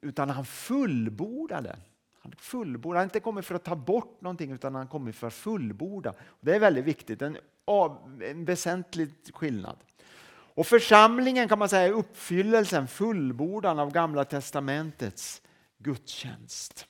utan 0.00 0.30
han 0.30 0.44
fullbordade. 0.44 1.76
Han 2.20 2.32
fullbordade. 2.38 3.00
Han 3.00 3.06
inte 3.06 3.20
kommit 3.20 3.44
för 3.44 3.54
att 3.54 3.64
ta 3.64 3.76
bort 3.76 4.20
någonting 4.20 4.52
utan 4.52 4.74
han 4.74 4.88
kommit 4.88 5.16
för 5.16 5.26
att 5.26 5.34
fullborda. 5.34 6.14
Det 6.40 6.54
är 6.54 6.60
väldigt 6.60 6.84
viktigt, 6.84 7.22
en, 7.22 7.38
en 8.22 8.44
väsentlig 8.44 9.08
skillnad. 9.32 9.76
Och 10.58 10.66
församlingen 10.66 11.48
kan 11.48 11.58
man 11.58 11.68
säga 11.68 11.82
är 11.82 11.92
uppfyllelsen, 11.92 12.88
fullbordan 12.88 13.78
av 13.78 13.92
Gamla 13.92 14.24
testamentets 14.24 15.42
gudstjänst. 15.78 16.86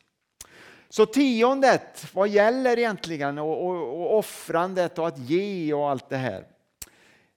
Så 0.89 1.07
tiondet, 1.07 2.15
vad 2.15 2.29
gäller 2.29 2.79
egentligen? 2.79 3.39
Och, 3.39 3.67
och, 3.67 4.01
och 4.01 4.19
offrandet 4.19 4.99
och 4.99 5.09
att 5.09 5.19
ge 5.19 5.73
och 5.73 5.91
allt 5.91 6.09
det 6.09 6.17
här. 6.17 6.47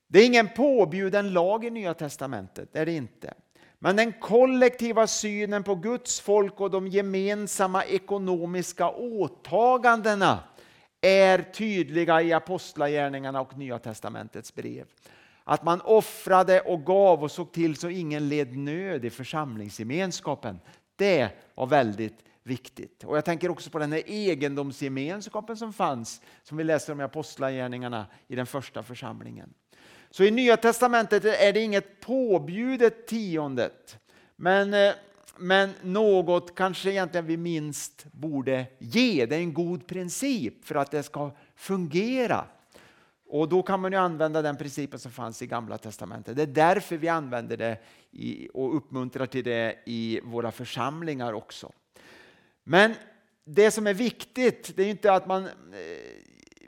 Det 0.08 0.20
är 0.20 0.26
ingen 0.26 0.48
påbjuden 0.48 1.34
lag 1.34 1.66
i 1.66 1.70
Nya 1.70 1.94
testamentet, 1.94 2.70
det 2.74 2.80
är 2.80 2.86
det 2.86 2.92
inte. 2.92 3.34
Men 3.84 3.96
den 3.96 4.14
kollektiva 4.14 5.08
synen 5.08 5.64
på 5.64 5.76
Guds 5.76 6.20
folk 6.20 6.60
och 6.60 6.72
de 6.72 6.88
gemensamma 6.88 7.84
ekonomiska 7.84 8.90
åtagandena 8.90 10.40
är 11.02 11.42
tydliga 11.42 12.22
i 12.22 12.34
Apostlagärningarna 12.34 13.42
och 13.42 13.58
Nya 13.58 13.80
testamentets 13.80 14.56
brev. 14.56 14.86
Att 15.44 15.64
man 15.64 15.82
offrade 15.82 16.62
och 16.62 16.86
gav 16.86 17.24
och 17.24 17.32
såg 17.32 17.52
till 17.52 17.76
så 17.76 17.90
ingen 17.90 18.30
led 18.30 18.58
nöd 18.58 19.06
i 19.06 19.10
församlingsgemenskapen. 19.10 20.60
Det 20.96 21.30
var 21.56 21.68
väldigt 21.68 22.24
viktigt. 22.44 23.04
Och 23.04 23.18
Jag 23.18 23.26
tänker 23.26 23.50
också 23.52 23.70
på 23.70 23.80
den 23.80 23.92
här 23.92 24.04
egendomsgemenskapen 24.06 25.58
som 25.58 25.74
fanns, 25.74 26.22
som 26.44 26.58
vi 26.58 26.64
läser 26.64 26.94
om 26.94 27.02
i 27.02 27.04
Apostlagärningarna 27.04 28.06
i 28.28 28.36
den 28.36 28.46
första 28.46 28.84
församlingen. 28.84 29.54
Så 30.12 30.24
i 30.24 30.32
Nya 30.32 30.58
Testamentet 30.58 31.26
är 31.26 31.54
det 31.54 31.60
inget 31.60 32.02
påbjudet 32.02 33.08
tiondet. 33.08 33.98
Men, 34.36 34.74
eh, 34.74 34.94
men 35.38 35.74
något 35.82 36.56
kanske 36.56 36.92
egentligen 36.92 37.26
vi 37.26 37.38
minst 37.38 38.06
borde 38.12 38.66
ge. 38.80 39.26
Det 39.26 39.36
är 39.36 39.40
en 39.40 39.54
god 39.54 39.88
princip 39.88 40.66
för 40.66 40.76
att 40.76 40.92
det 40.92 41.04
ska 41.04 41.32
fungera. 41.56 42.46
Och 43.28 43.50
då 43.50 43.64
kan 43.64 43.80
man 43.80 43.92
ju 43.92 43.98
använda 43.98 44.42
den 44.42 44.58
principen 44.58 45.00
som 45.00 45.12
fanns 45.12 45.42
i 45.42 45.48
Gamla 45.48 45.78
Testamentet. 45.78 46.36
Det 46.36 46.42
är 46.42 46.48
därför 46.48 46.98
vi 46.98 47.08
använder 47.08 47.58
det 47.58 47.78
i, 48.12 48.50
och 48.54 48.76
uppmuntrar 48.76 49.26
till 49.26 49.44
det 49.44 49.76
i 49.86 50.20
våra 50.24 50.52
församlingar 50.52 51.34
också. 51.34 51.72
Men 52.64 52.94
det 53.44 53.72
som 53.72 53.88
är 53.88 53.94
viktigt, 53.94 54.72
det 54.76 54.84
är 54.84 54.90
inte 54.90 55.14
att 55.14 55.28
man... 55.28 55.46
Eh, 55.46 55.52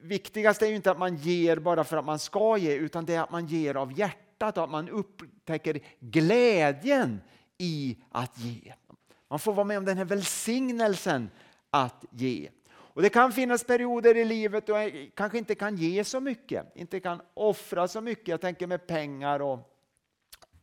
Viktigast 0.04 0.62
är 0.62 0.68
ju 0.68 0.76
inte 0.76 0.92
att 0.92 1.00
man 1.00 1.16
ger 1.16 1.58
bara 1.58 1.84
för 1.84 1.98
att 1.98 2.06
man 2.06 2.20
ska 2.20 2.58
ge, 2.58 2.76
utan 2.76 3.06
det 3.06 3.16
är 3.16 3.22
att 3.22 3.32
man 3.32 3.46
ger 3.46 3.76
av 3.76 4.00
hjärtat 4.00 4.58
och 4.58 4.64
att 4.64 4.70
man 4.70 4.90
upptäcker 4.90 5.80
glädjen 6.00 7.22
i 7.58 7.98
att 8.12 8.40
ge. 8.40 8.74
Man 9.28 9.40
får 9.40 9.54
vara 9.54 9.64
med 9.64 9.78
om 9.78 9.86
den 9.86 9.98
här 9.98 10.06
välsignelsen 10.06 11.30
att 11.70 12.06
ge. 12.12 12.50
Och 12.70 13.02
Det 13.02 13.10
kan 13.10 13.32
finnas 13.32 13.64
perioder 13.64 14.18
i 14.18 14.26
livet 14.26 14.68
då 14.68 14.74
jag 14.74 15.12
kanske 15.16 15.38
inte 15.38 15.56
kan 15.56 15.76
ge 15.76 16.04
så 16.04 16.20
mycket, 16.20 16.72
inte 16.76 17.00
kan 17.00 17.22
offra 17.34 17.88
så 17.88 18.02
mycket. 18.02 18.28
Jag 18.28 18.42
tänker 18.42 18.68
med 18.68 18.88
pengar 18.88 19.40
och 19.40 19.60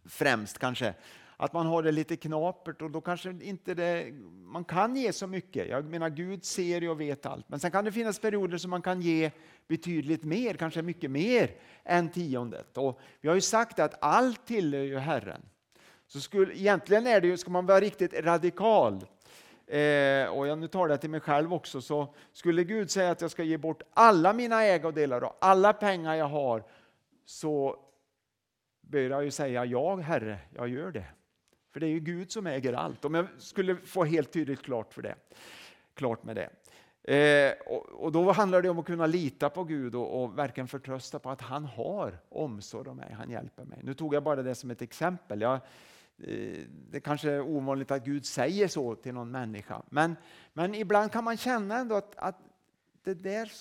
främst 0.05 0.59
kanske 0.59 0.95
att 1.41 1.53
man 1.53 1.67
har 1.67 1.83
det 1.83 1.93
lite 1.93 2.17
knapert 2.17 2.83
och 2.83 2.91
då 2.91 3.01
kanske 3.01 3.31
inte 3.41 3.75
det, 3.75 4.13
man 4.45 4.65
kan 4.65 4.97
ge 4.97 5.13
så 5.13 5.27
mycket. 5.27 5.69
Jag 5.69 5.85
menar 5.85 6.11
Gud 6.11 6.45
ser 6.45 6.91
och 6.91 7.01
vet 7.01 7.27
allt. 7.27 7.49
Men 7.49 7.61
sen 7.61 7.71
kan 7.71 7.85
det 7.85 7.93
finnas 7.93 8.19
perioder 8.19 8.59
som 8.59 8.71
man 8.71 8.83
kan 8.83 9.01
ge 9.01 9.31
betydligt 9.69 10.25
mer, 10.25 10.55
kanske 10.55 10.83
mycket 10.83 11.11
mer 11.11 11.51
än 11.85 12.11
tiondet. 12.11 12.77
Och 12.77 13.01
vi 13.21 13.29
har 13.29 13.35
ju 13.35 13.41
sagt 13.41 13.79
att 13.79 13.95
allt 14.01 14.47
tillhör 14.47 14.83
ju 14.83 14.99
Herren. 14.99 15.43
Så 16.07 16.21
skulle, 16.21 16.55
egentligen 16.55 17.07
är 17.07 17.21
det 17.21 17.27
ju, 17.27 17.37
ska 17.37 17.51
man 17.51 17.67
vara 17.67 17.81
riktigt 17.81 18.15
radikal, 18.15 18.95
eh, 19.67 20.27
och 20.27 20.47
jag 20.47 20.59
nu 20.59 20.69
talar 20.69 20.91
jag 20.91 21.01
till 21.01 21.11
mig 21.11 21.21
själv 21.21 21.55
också, 21.55 21.81
så 21.81 22.15
skulle 22.33 22.65
Gud 22.65 22.91
säga 22.91 23.11
att 23.11 23.21
jag 23.21 23.31
ska 23.31 23.43
ge 23.43 23.59
bort 23.59 23.83
alla 23.95 24.33
mina 24.33 24.65
ägodelar 24.65 25.25
och 25.25 25.37
alla 25.41 25.73
pengar 25.73 26.15
jag 26.15 26.29
har, 26.29 26.65
så 27.25 27.77
bör 28.81 29.11
jag 29.11 29.25
ju 29.25 29.31
säga 29.31 29.65
ja, 29.65 29.97
Herre, 29.97 30.39
jag 30.55 30.69
gör 30.69 30.91
det. 30.91 31.07
För 31.73 31.81
det 31.81 31.87
är 31.87 31.91
ju 31.91 32.01
Gud 32.01 32.33
som 32.33 32.47
äger 32.47 32.73
allt. 32.73 33.05
Om 33.05 33.15
jag 33.15 33.27
skulle 33.39 33.77
få 33.77 34.05
helt 34.05 34.33
tydligt 34.33 34.63
klart, 34.63 34.95
för 34.95 35.03
det, 35.03 35.15
klart 35.95 36.25
med 36.25 36.37
det. 36.37 36.51
Eh, 37.03 37.53
och, 37.67 37.89
och, 37.89 38.13
Då 38.13 38.33
handlar 38.33 38.63
det 38.63 38.69
om 38.69 38.79
att 38.79 38.87
kunna 38.87 39.07
lita 39.07 39.51
på 39.51 39.65
Gud 39.65 39.95
och, 39.95 40.23
och, 40.23 40.39
verkligen 40.39 40.69
förtrösta 40.69 41.19
på 41.19 41.31
att 41.31 41.41
han 41.41 41.65
har 41.65 42.19
omsorg 42.29 42.89
om 42.89 42.97
mig, 42.97 43.13
han 43.13 43.31
hjälper 43.31 43.65
mig. 43.65 43.79
Nu 43.83 43.95
tog 43.95 44.15
jag 44.15 44.23
bara 44.23 44.43
det 44.43 44.55
som 44.55 44.71
ett 44.71 44.83
exempel. 44.83 45.41
Jag, 45.41 45.55
eh, 46.19 46.65
det 46.91 47.01
kanske 47.01 47.31
är 47.31 47.41
ovanligt 47.41 47.91
att 47.91 48.05
Gud 48.05 48.27
säger 48.27 48.69
så 48.69 48.95
till 48.95 49.15
någon 49.15 49.31
människa. 49.31 49.83
Men, 49.91 50.17
men 50.53 50.75
ibland 50.75 51.13
kan 51.13 51.25
man 51.25 51.37
känna 51.37 51.79
ändå 51.79 51.95
att, 51.95 52.17
att 52.17 52.39
det 53.03 53.15
där, 53.15 53.53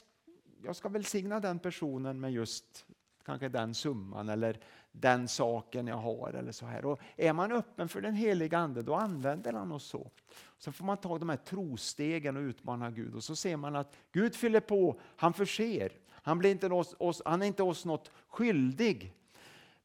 jag 0.63 0.75
ska 0.75 0.89
välsigna 0.89 1.39
den 1.39 1.59
personen 1.59 2.19
med 2.19 2.31
just 2.31 2.85
kanske 3.25 3.49
den 3.49 3.73
summan 3.73 4.29
eller 4.29 4.59
den 4.99 5.27
saken 5.27 5.87
jag 5.87 5.97
har. 5.97 6.33
eller 6.33 6.51
så 6.51 6.65
här. 6.65 6.85
Och 6.85 6.99
Är 7.17 7.33
man 7.33 7.51
öppen 7.51 7.89
för 7.89 8.01
den 8.01 8.15
heliga 8.15 8.57
Ande 8.57 8.81
då 8.81 8.95
använder 8.95 9.53
han 9.53 9.71
oss 9.71 9.85
så. 9.85 10.11
Så 10.57 10.71
får 10.71 10.85
man 10.85 10.97
ta 10.97 11.17
de 11.17 11.29
här 11.29 11.37
trostegen 11.37 12.37
och 12.37 12.41
utmana 12.41 12.91
Gud 12.91 13.15
och 13.15 13.23
så 13.23 13.35
ser 13.35 13.57
man 13.57 13.75
att 13.75 13.95
Gud 14.11 14.35
fyller 14.35 14.59
på, 14.59 14.99
han 15.15 15.33
förser. 15.33 15.91
Han, 16.09 16.39
blir 16.39 16.51
inte 16.51 16.67
oss, 16.67 16.95
oss, 16.99 17.21
han 17.25 17.41
är 17.41 17.45
inte 17.45 17.63
oss 17.63 17.85
något 17.85 18.11
skyldig. 18.27 19.13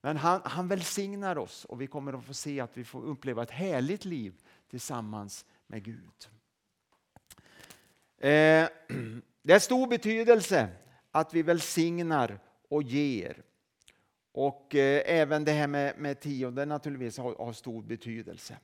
Men 0.01 0.17
han, 0.17 0.41
han 0.45 0.69
välsignar 0.69 1.39
oss 1.39 1.65
och 1.65 1.81
vi 1.81 1.87
kommer 1.87 2.13
att 2.13 2.25
få 2.25 2.35
se 2.35 2.61
att 2.61 2.77
vi 2.77 2.85
får 2.85 3.05
uppleva 3.05 3.43
ett 3.43 3.51
härligt 3.51 4.05
liv 4.05 4.35
tillsammans 4.71 5.45
med 5.67 5.85
Gud. 5.85 6.29
Eh, 8.19 8.29
det 9.43 9.53
är 9.53 9.59
stor 9.59 9.87
betydelse 9.87 10.69
att 11.11 11.35
vi 11.35 11.43
välsignar 11.43 12.39
och 12.69 12.83
ger. 12.83 13.43
Och 14.35 14.75
eh, 14.75 15.03
även 15.07 15.45
det 15.45 15.53
här 15.53 15.67
med, 15.67 15.99
med 15.99 16.21
tionden 16.21 16.69
naturligtvis 16.69 17.19
har, 17.19 17.35
har, 17.35 17.53
stor 17.53 17.83
betydelse. 17.83 18.57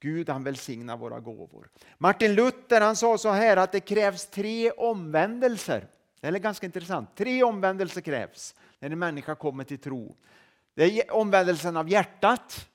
Gud 0.00 0.28
han 0.28 0.44
välsignar 0.44 0.96
våra 0.96 1.20
gåvor. 1.20 1.68
Martin 1.98 2.34
Luther 2.34 2.80
han 2.80 2.96
sa 2.96 3.18
så 3.18 3.30
här 3.30 3.56
att 3.56 3.72
det 3.72 3.80
krävs 3.80 4.26
tre 4.26 4.70
omvändelser. 4.70 5.86
Det 6.20 6.26
är 6.26 6.32
ganska 6.32 6.66
intressant. 6.66 7.16
Tre 7.16 7.42
omvändelser 7.42 8.00
krävs 8.00 8.54
när 8.78 8.90
en 8.90 8.98
människa 8.98 9.34
kommer 9.34 9.64
till 9.64 9.78
tro. 9.78 10.16
Det 10.74 10.84
är 10.84 11.14
omvändelsen 11.14 11.76
av 11.76 11.88
hjärtat, 11.88 12.68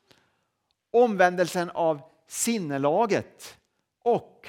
omvändelsen 0.91 1.69
av 1.69 2.01
sinnelaget 2.27 3.57
och 4.03 4.47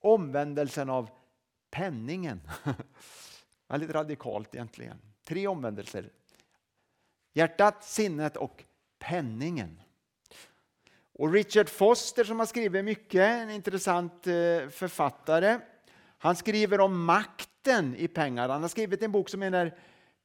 omvändelsen 0.00 0.90
av 0.90 1.10
penningen. 1.70 2.40
Väldigt 3.68 3.90
radikalt 3.90 4.54
egentligen. 4.54 4.98
Tre 5.24 5.46
omvändelser. 5.46 6.10
Hjärtat, 7.36 7.84
sinnet 7.84 8.36
och 8.36 8.64
penningen. 8.98 9.80
Och 11.12 11.32
Richard 11.32 11.68
Foster 11.68 12.24
som 12.24 12.38
har 12.38 12.46
skrivit 12.46 12.84
mycket, 12.84 13.20
en 13.20 13.50
intressant 13.50 14.26
eh, 14.26 14.32
författare. 14.70 15.58
Han 16.18 16.36
skriver 16.36 16.80
om 16.80 17.04
makten 17.04 17.96
i 17.96 18.08
pengar. 18.08 18.48
Han 18.48 18.62
har 18.62 18.68
skrivit 18.68 19.02
en 19.02 19.12
bok 19.12 19.28
som 19.28 19.42
heter 19.42 19.74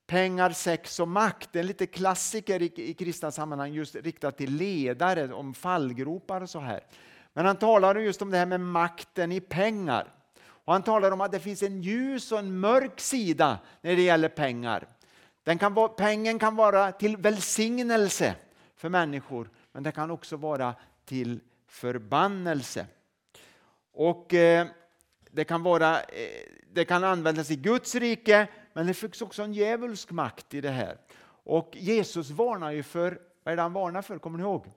Pengar, 0.07 0.49
sex 0.49 0.99
och 0.99 1.07
makt. 1.07 1.55
En 1.55 1.67
lite 1.67 1.85
klassiker 1.85 2.61
i, 2.61 2.73
i 2.75 2.93
kristna 2.93 3.31
sammanhang 3.31 3.73
just 3.73 3.95
riktat 3.95 4.37
till 4.37 4.55
ledare, 4.55 5.33
om 5.33 5.53
fallgropar 5.53 6.41
och 6.41 6.49
så 6.49 6.59
här. 6.59 6.83
Men 7.33 7.45
han 7.45 7.57
talar 7.57 7.95
just 7.95 8.21
om 8.21 8.31
det 8.31 8.37
här 8.37 8.45
med 8.45 8.61
makten 8.61 9.31
i 9.31 9.41
pengar. 9.41 10.13
Och 10.43 10.73
han 10.73 10.83
talar 10.83 11.11
om 11.11 11.21
att 11.21 11.31
det 11.31 11.39
finns 11.39 11.63
en 11.63 11.81
ljus 11.81 12.31
och 12.31 12.39
en 12.39 12.59
mörk 12.59 12.99
sida 12.99 13.59
när 13.81 13.95
det 13.95 14.01
gäller 14.01 14.29
pengar. 14.29 14.87
Den 15.43 15.57
kan 15.57 15.73
vara, 15.73 15.89
pengen 15.89 16.39
kan 16.39 16.55
vara 16.55 16.91
till 16.91 17.17
välsignelse 17.17 18.35
för 18.75 18.89
människor, 18.89 19.49
men 19.71 19.83
den 19.83 19.93
kan 19.93 20.11
också 20.11 20.37
vara 20.37 20.75
till 21.05 21.39
förbannelse. 21.67 22.87
Och 23.91 24.33
eh, 24.33 24.67
det, 25.31 25.43
kan 25.43 25.63
vara, 25.63 26.01
eh, 26.01 26.47
det 26.71 26.85
kan 26.85 27.03
användas 27.03 27.51
i 27.51 27.55
Guds 27.55 27.95
rike, 27.95 28.47
men 28.73 28.87
det 28.87 28.93
finns 28.93 29.21
också 29.21 29.43
en 29.43 29.53
djävulsk 29.53 30.11
makt 30.11 30.53
i 30.53 30.61
det 30.61 30.69
här. 30.69 30.97
Och 31.43 31.71
Jesus 31.75 32.29
varnar 32.29 32.71
ju 32.71 32.83
för, 32.83 33.21
vad 33.43 33.51
är 33.51 33.55
det 33.55 33.61
han 33.61 33.73
varnar 33.73 34.01
för? 34.01 34.19
Kommer 34.19 34.37
ni 34.37 34.43
ihåg? 34.43 34.71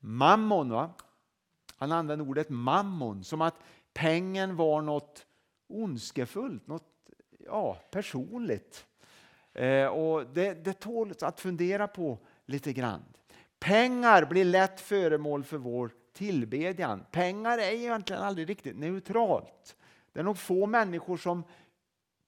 Mammon. 0.00 0.70
Va? 0.70 0.90
Han 1.76 1.92
använder 1.92 2.28
ordet 2.28 2.48
mammon, 2.48 3.24
som 3.24 3.40
att 3.40 3.54
pengen 3.92 4.56
var 4.56 4.82
något 4.82 5.26
ondskefullt, 5.66 6.66
något 6.66 6.88
ja, 7.38 7.78
personligt. 7.90 8.86
Eh, 9.58 9.86
och 9.86 10.26
det, 10.26 10.64
det 10.64 10.72
tål 10.72 11.14
att 11.20 11.40
fundera 11.40 11.88
på 11.88 12.18
lite 12.46 12.72
grann. 12.72 13.02
Pengar 13.58 14.24
blir 14.24 14.44
lätt 14.44 14.80
föremål 14.80 15.44
för 15.44 15.56
vår 15.56 15.90
tillbedjan. 16.12 17.04
Pengar 17.10 17.58
är 17.58 17.70
egentligen 17.70 18.22
aldrig 18.22 18.48
riktigt 18.48 18.76
neutralt. 18.76 19.76
Det 20.12 20.20
är 20.20 20.24
nog 20.24 20.38
få 20.38 20.66
människor 20.66 21.16
som 21.16 21.44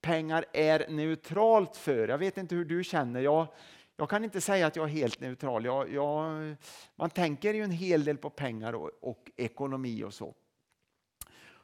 pengar 0.01 0.45
är 0.53 0.89
neutralt 0.89 1.77
för. 1.77 2.09
Jag 2.09 2.19
vet 2.19 2.39
inte 2.39 2.55
hur 2.55 2.65
du 2.65 2.85
känner. 2.85 3.21
Jag, 3.21 3.47
jag 3.97 4.11
kan 4.11 4.25
inte 4.25 4.41
säga 4.41 4.67
att 4.67 4.77
jag 4.77 4.85
är 4.85 4.93
helt 4.93 5.21
neutral. 5.21 5.65
Jag, 5.65 5.93
jag, 5.93 6.57
man 6.97 7.11
tänker 7.11 7.55
ju 7.55 7.63
en 7.63 7.71
hel 7.71 8.05
del 8.05 8.17
på 8.17 8.31
pengar 8.31 8.73
och, 8.73 8.91
och 9.01 9.31
ekonomi 9.37 10.05
och 10.05 10.15
så. 10.15 10.35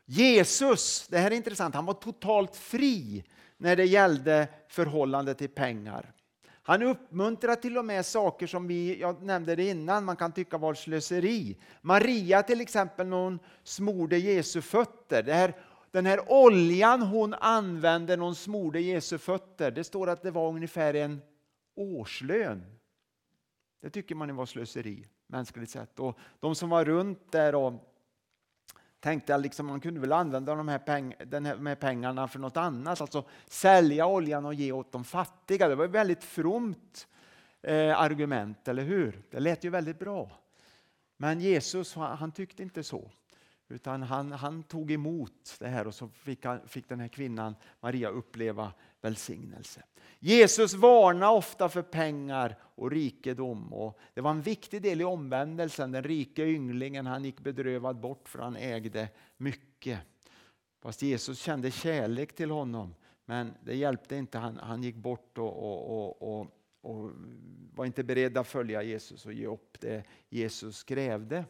Jesus, 0.04 1.08
det 1.08 1.18
här 1.18 1.30
är 1.30 1.36
intressant, 1.36 1.74
han 1.74 1.86
var 1.86 1.94
totalt 1.94 2.56
fri 2.56 3.24
när 3.56 3.76
det 3.76 3.84
gällde 3.84 4.48
förhållande 4.68 5.34
till 5.34 5.48
pengar. 5.48 6.12
Han 6.62 6.82
uppmuntrar 6.82 7.54
till 7.54 7.78
och 7.78 7.84
med 7.84 8.06
saker 8.06 8.46
som 8.46 8.66
vi, 8.66 9.00
jag 9.00 9.22
nämnde 9.22 9.56
det 9.56 9.70
innan, 9.70 10.04
man 10.04 10.16
kan 10.16 10.32
tycka 10.32 10.58
var 10.58 10.74
slöseri. 10.74 11.58
Maria 11.80 12.42
till 12.42 12.60
exempel, 12.60 13.06
när 13.06 13.16
hon 13.16 13.38
smorde 13.62 14.18
Jesu 14.18 14.60
fötter. 14.60 15.22
Det 15.22 15.32
här, 15.32 15.54
den 15.90 16.06
här 16.06 16.32
oljan 16.32 17.02
hon 17.02 17.34
använde 17.34 18.16
när 18.16 18.24
hon 18.24 18.34
smorde 18.34 18.80
Jesu 18.80 19.18
fötter, 19.18 19.70
det 19.70 19.84
står 19.84 20.08
att 20.08 20.22
det 20.22 20.30
var 20.30 20.48
ungefär 20.48 20.94
en 20.94 21.20
årslön. 21.74 22.64
Det 23.82 23.90
tycker 23.90 24.14
man 24.14 24.36
var 24.36 24.46
slöseri, 24.46 25.06
mänskligt 25.26 25.70
sett. 25.70 26.00
Och 26.00 26.18
de 26.40 26.54
som 26.54 26.68
var 26.68 26.84
runt 26.84 27.32
där 27.32 27.54
och 27.54 27.95
tänkte 29.06 29.32
jag 29.32 29.40
liksom 29.40 29.66
man 29.66 29.80
kunde 29.80 30.00
väl 30.00 30.12
använda 30.12 30.54
de 30.54 30.68
här, 30.68 30.78
peng, 30.78 31.14
den 31.26 31.46
här, 31.46 31.56
de 31.56 31.76
pengarna 31.76 32.28
för 32.28 32.38
något 32.38 32.56
annat, 32.56 33.00
alltså 33.00 33.24
sälja 33.46 34.06
oljan 34.06 34.44
och 34.44 34.54
ge 34.54 34.72
åt 34.72 34.92
de 34.92 35.04
fattiga. 35.04 35.68
Det 35.68 35.74
var 35.74 35.84
ett 35.84 35.90
väldigt 35.90 36.24
fromt 36.24 37.08
eh, 37.62 38.00
argument, 38.00 38.68
eller 38.68 38.82
hur? 38.82 39.22
Det 39.30 39.40
lät 39.40 39.64
ju 39.64 39.70
väldigt 39.70 39.98
bra. 39.98 40.30
Men 41.16 41.40
Jesus 41.40 41.94
han, 41.94 42.16
han 42.16 42.32
tyckte 42.32 42.62
inte 42.62 42.82
så. 42.82 43.10
Utan 43.68 44.02
han, 44.02 44.32
han, 44.32 44.62
tog 44.62 44.90
emot 44.90 45.56
det 45.58 45.68
här 45.68 45.86
och 45.86 45.94
så 45.94 46.08
fick, 46.08 46.44
han, 46.44 46.68
fick 46.68 46.88
den 46.88 47.00
här 47.00 47.08
kvinnan, 47.08 47.56
Maria, 47.80 48.08
uppleva 48.08 48.72
välsignelse. 49.06 49.82
Jesus 50.18 50.74
varnar 50.74 51.32
ofta 51.32 51.68
för 51.68 51.82
pengar 51.82 52.56
och 52.62 52.90
rikedom. 52.90 53.72
Och 53.72 53.98
det 54.14 54.20
var 54.20 54.30
en 54.30 54.42
viktig 54.42 54.82
del 54.82 55.00
i 55.00 55.04
omvändelsen. 55.04 55.92
Den 55.92 56.02
rike 56.02 56.44
ynglingen 56.44 57.06
han 57.06 57.24
gick 57.24 57.40
bedrövad 57.40 58.00
bort 58.00 58.28
för 58.28 58.38
han 58.38 58.56
ägde 58.56 59.08
mycket. 59.36 59.98
Fast 60.82 61.02
Jesus 61.02 61.38
kände 61.38 61.70
kärlek 61.70 62.34
till 62.34 62.50
honom. 62.50 62.94
Men 63.24 63.54
det 63.64 63.76
hjälpte 63.76 64.16
inte. 64.16 64.38
Han, 64.38 64.56
han 64.56 64.82
gick 64.82 64.96
bort 64.96 65.38
och, 65.38 65.56
och, 65.56 66.22
och, 66.22 66.46
och, 66.80 67.10
var 67.74 67.84
inte 67.84 68.04
beredd 68.04 68.38
att 68.38 68.46
följa 68.46 68.82
Jesus 68.82 69.26
och 69.26 69.32
ge 69.32 69.46
upp 69.46 69.80
det 69.80 70.04
Jesus 70.28 70.84
krävde. 70.84 71.44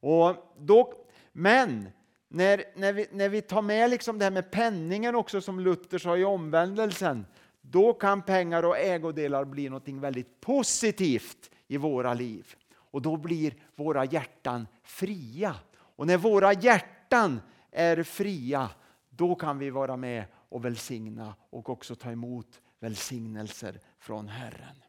Och 0.00 0.54
då, 0.58 1.06
men 1.32 1.88
när, 2.34 2.64
när, 2.74 2.92
vi, 2.92 3.06
när 3.10 3.28
vi 3.28 3.42
tar 3.42 3.62
med 3.62 3.90
liksom 3.90 4.18
det 4.18 4.24
här 4.24 4.30
med 4.30 4.50
penningen 4.50 5.14
också 5.14 5.40
som 5.40 5.60
Luther 5.60 5.98
sa 5.98 6.16
i 6.16 6.24
omvändelsen, 6.24 7.26
då 7.60 7.92
kan 7.92 8.22
pengar 8.22 8.62
och 8.62 8.78
ägodelar 8.78 9.44
bli 9.44 9.68
något 9.68 9.88
väldigt 9.88 10.40
positivt 10.40 11.50
i 11.66 11.76
våra 11.76 12.14
liv. 12.14 12.54
Och 12.74 13.02
då 13.02 13.16
blir 13.16 13.54
våra 13.74 14.04
hjärtan 14.04 14.66
fria. 14.82 15.54
Och 15.74 16.06
när 16.06 16.16
våra 16.16 16.52
hjärtan 16.52 17.40
är 17.70 18.02
fria, 18.02 18.70
då 19.08 19.34
kan 19.34 19.58
vi 19.58 19.70
vara 19.70 19.96
med 19.96 20.24
och 20.48 20.64
välsigna 20.64 21.34
och 21.50 21.70
också 21.70 21.94
ta 21.94 22.10
emot 22.10 22.60
välsignelser 22.80 23.80
från 23.98 24.28
Herren. 24.28 24.82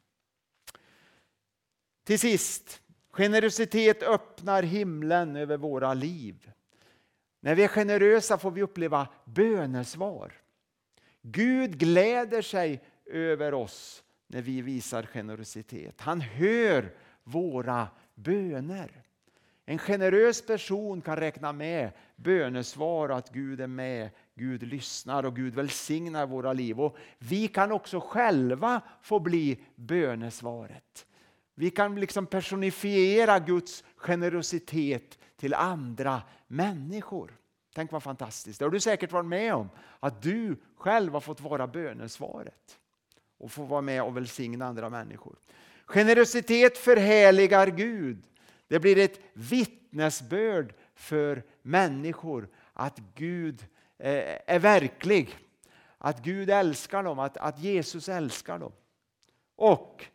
Till 2.04 2.20
sist, 2.20 2.82
generositet 3.12 4.04
öppnar 4.04 4.64
himlen 4.64 5.36
över 5.36 5.58
våra 5.58 5.94
liv. 5.94 6.52
När 7.44 7.56
vi 7.56 7.64
är 7.64 7.68
generösa 7.68 8.38
får 8.38 8.52
vi 8.52 8.62
uppleva 8.62 9.08
bönesvar. 9.26 10.34
Gud 11.22 11.78
gläder 11.78 12.42
sig 12.42 12.84
över 13.06 13.54
oss 13.54 14.04
när 14.28 14.42
vi 14.42 14.62
visar 14.62 15.04
generositet. 15.04 16.02
Han 16.02 16.22
hör 16.22 16.94
våra 17.24 17.88
böner. 18.16 19.04
En 19.66 19.78
generös 19.78 20.46
person 20.46 21.02
kan 21.02 21.18
räkna 21.18 21.54
med 21.54 21.92
bönesvar 22.16 23.10
att 23.10 23.30
Gud 23.30 23.62
är 23.62 23.68
med, 23.68 24.10
Gud 24.36 24.64
lyssnar 24.64 25.26
och 25.26 25.36
Gud 25.36 25.56
välsignar 25.56 26.28
våra 26.28 26.54
liv. 26.54 26.82
Och 26.82 26.98
vi 27.18 27.48
kan 27.48 27.72
också 27.72 28.00
själva 28.00 28.82
få 29.02 29.20
bli 29.20 29.58
bönesvaret. 29.76 31.06
Vi 31.56 31.70
kan 31.70 32.00
liksom 32.00 32.26
personifiera 32.26 33.40
Guds 33.40 33.84
generositet 33.96 35.20
till 35.44 35.54
andra 35.54 36.22
människor. 36.48 37.38
Tänk 37.76 37.92
vad 37.92 38.04
fantastiskt. 38.04 38.60
Det 38.60 38.66
har 38.66 38.70
du 38.70 38.80
säkert 38.80 39.12
varit 39.12 39.26
med 39.26 39.54
om. 39.54 39.70
Att 40.00 40.22
du 40.22 40.56
själv 40.76 41.14
har 41.14 41.20
fått 41.20 41.42
vara 41.42 41.68
bönesvaret. 41.68 42.80
Och 43.38 43.52
få 43.52 43.64
vara 43.64 43.82
med 43.82 44.04
och 44.04 44.18
välsigna 44.18 44.66
andra 44.66 44.90
människor. 44.90 45.36
Generositet 45.86 46.78
förhärligar 46.78 47.68
Gud. 47.68 48.24
Det 48.68 48.80
blir 48.80 48.98
ett 48.98 49.20
vittnesbörd 49.34 50.74
för 50.96 51.44
människor 51.62 52.50
att 52.74 53.00
Gud 53.16 53.66
eh, 53.98 54.40
är 54.48 54.60
verklig. 54.60 55.36
Att 55.98 56.24
Gud 56.24 56.50
älskar 56.50 57.04
dem, 57.04 57.20
att, 57.20 57.38
att 57.38 57.60
Jesus 57.60 58.10
älskar 58.10 58.60
dem. 58.60 58.72
Och 59.56 60.06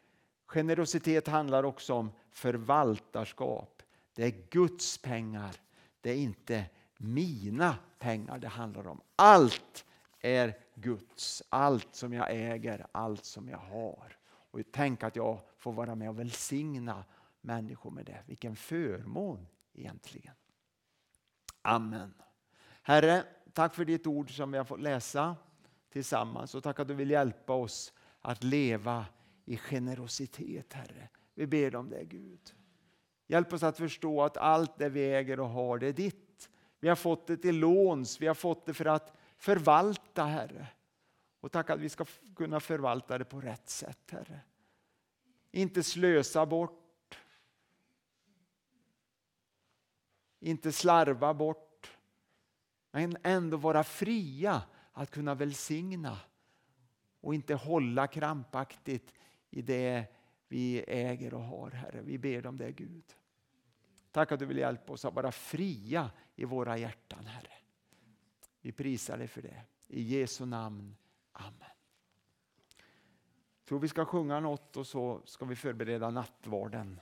generositet 0.47 1.27
handlar 1.27 1.63
också 1.63 1.95
om 1.95 2.13
förvaltarskap. 2.31 3.78
Det 4.19 4.25
är 4.25 4.51
Guds 4.51 4.99
pengar, 4.99 5.57
det 6.01 6.11
är 6.11 6.17
inte 6.17 6.65
mina 6.97 7.77
pengar 7.99 8.39
det 8.39 8.49
handlar 8.49 8.87
om. 8.87 9.01
Allt 9.17 9.85
är 10.21 10.59
Guds, 10.75 11.43
allt 11.49 11.95
som 11.95 12.13
jag 12.13 12.27
äger, 12.31 12.87
allt 12.93 13.25
som 13.25 13.49
jag 13.49 13.59
har. 13.59 14.17
Och 14.27 14.61
tänk 14.73 15.03
att 15.03 15.17
jag 15.17 15.41
får 15.57 15.73
vara 15.73 15.95
med 15.95 16.09
och 16.09 16.19
välsigna 16.19 17.05
människor 17.41 17.91
med 17.91 18.07
det. 18.07 18.23
Vilken 18.27 18.57
förmån 18.57 19.47
egentligen. 19.75 20.35
Amen. 21.63 22.15
Herre, 22.83 23.25
tack 23.53 23.75
för 23.75 23.85
ditt 23.85 24.07
ord 24.07 24.37
som 24.37 24.53
vi 24.53 24.59
har 24.59 24.65
fått 24.65 24.81
läsa 24.81 25.37
tillsammans 25.91 26.55
och 26.55 26.63
tack 26.63 26.81
att 26.81 26.89
du 26.89 26.95
vill 26.95 27.11
hjälpa 27.11 27.53
oss 27.53 27.93
att 28.21 28.45
leva 28.45 29.07
i 29.45 29.57
generositet, 29.57 30.73
Herre. 30.73 31.09
Vi 31.35 31.47
ber 31.47 31.77
om 31.77 31.89
det, 31.89 32.05
Gud. 32.05 32.55
Hjälp 33.29 33.53
oss 33.53 33.63
att 33.63 33.77
förstå 33.77 34.23
att 34.23 34.37
allt 34.37 34.79
det 34.79 34.89
vi 34.89 35.13
äger 35.15 35.41
och 35.41 35.49
har, 35.49 35.79
det 35.79 35.87
är 35.87 35.93
ditt. 35.93 36.51
Vi 36.81 36.89
har 36.89 36.97
fått 36.97 37.27
det 37.27 37.37
till 37.37 37.59
låns, 37.59 38.21
vi 38.21 38.27
har 38.27 38.35
fått 38.35 38.67
det 38.67 38.75
för 38.75 38.85
att 38.85 39.17
förvalta, 39.37 40.25
Herre. 40.25 40.67
Och 41.41 41.53
tack 41.53 41.71
att 41.71 41.81
vi 41.81 41.89
ska 41.89 42.05
kunna 42.37 42.61
förvalta 42.61 43.19
det 43.19 43.25
på 43.25 43.41
rätt 43.41 43.69
sätt, 43.69 44.11
Herre. 44.11 44.41
Inte 45.51 45.83
slösa 45.83 46.47
bort 46.47 46.89
inte 50.41 50.73
slarva 50.73 51.35
bort, 51.35 51.97
men 52.91 53.17
ändå 53.23 53.57
vara 53.57 53.85
fria 53.85 54.63
att 54.93 55.11
kunna 55.11 55.35
välsigna 55.35 56.19
och 57.21 57.35
inte 57.35 57.55
hålla 57.55 58.07
krampaktigt 58.07 59.15
i 59.51 59.63
det 59.63 60.05
vi 60.49 60.85
äger 60.87 61.35
och 61.35 61.43
har, 61.43 61.71
Herre. 61.71 62.01
Vi 62.03 62.19
ber 62.19 62.47
om 62.47 62.57
det, 62.57 62.73
Gud. 62.73 63.17
Tack 64.11 64.33
att 64.33 64.39
du 64.39 64.47
vill 64.47 64.59
hjälpa 64.59 64.93
oss 64.93 65.05
att 65.05 65.15
vara 65.15 65.33
fria 65.33 66.11
i 66.37 66.45
våra 66.45 66.79
hjärtan, 66.79 67.27
Herre. 67.27 67.53
Vi 68.61 68.73
prisar 68.73 69.19
dig 69.19 69.29
för 69.29 69.43
det. 69.43 69.63
I 69.87 70.03
Jesu 70.03 70.47
namn. 70.47 70.97
Amen. 71.33 71.53
Jag 73.59 73.65
tror 73.65 73.79
vi 73.79 73.89
ska 73.89 74.05
sjunga 74.05 74.41
något 74.41 74.77
och 74.77 74.87
så 74.87 75.23
ska 75.25 75.45
vi 75.45 75.57
förbereda 75.57 76.11
nattvarden. 76.11 77.01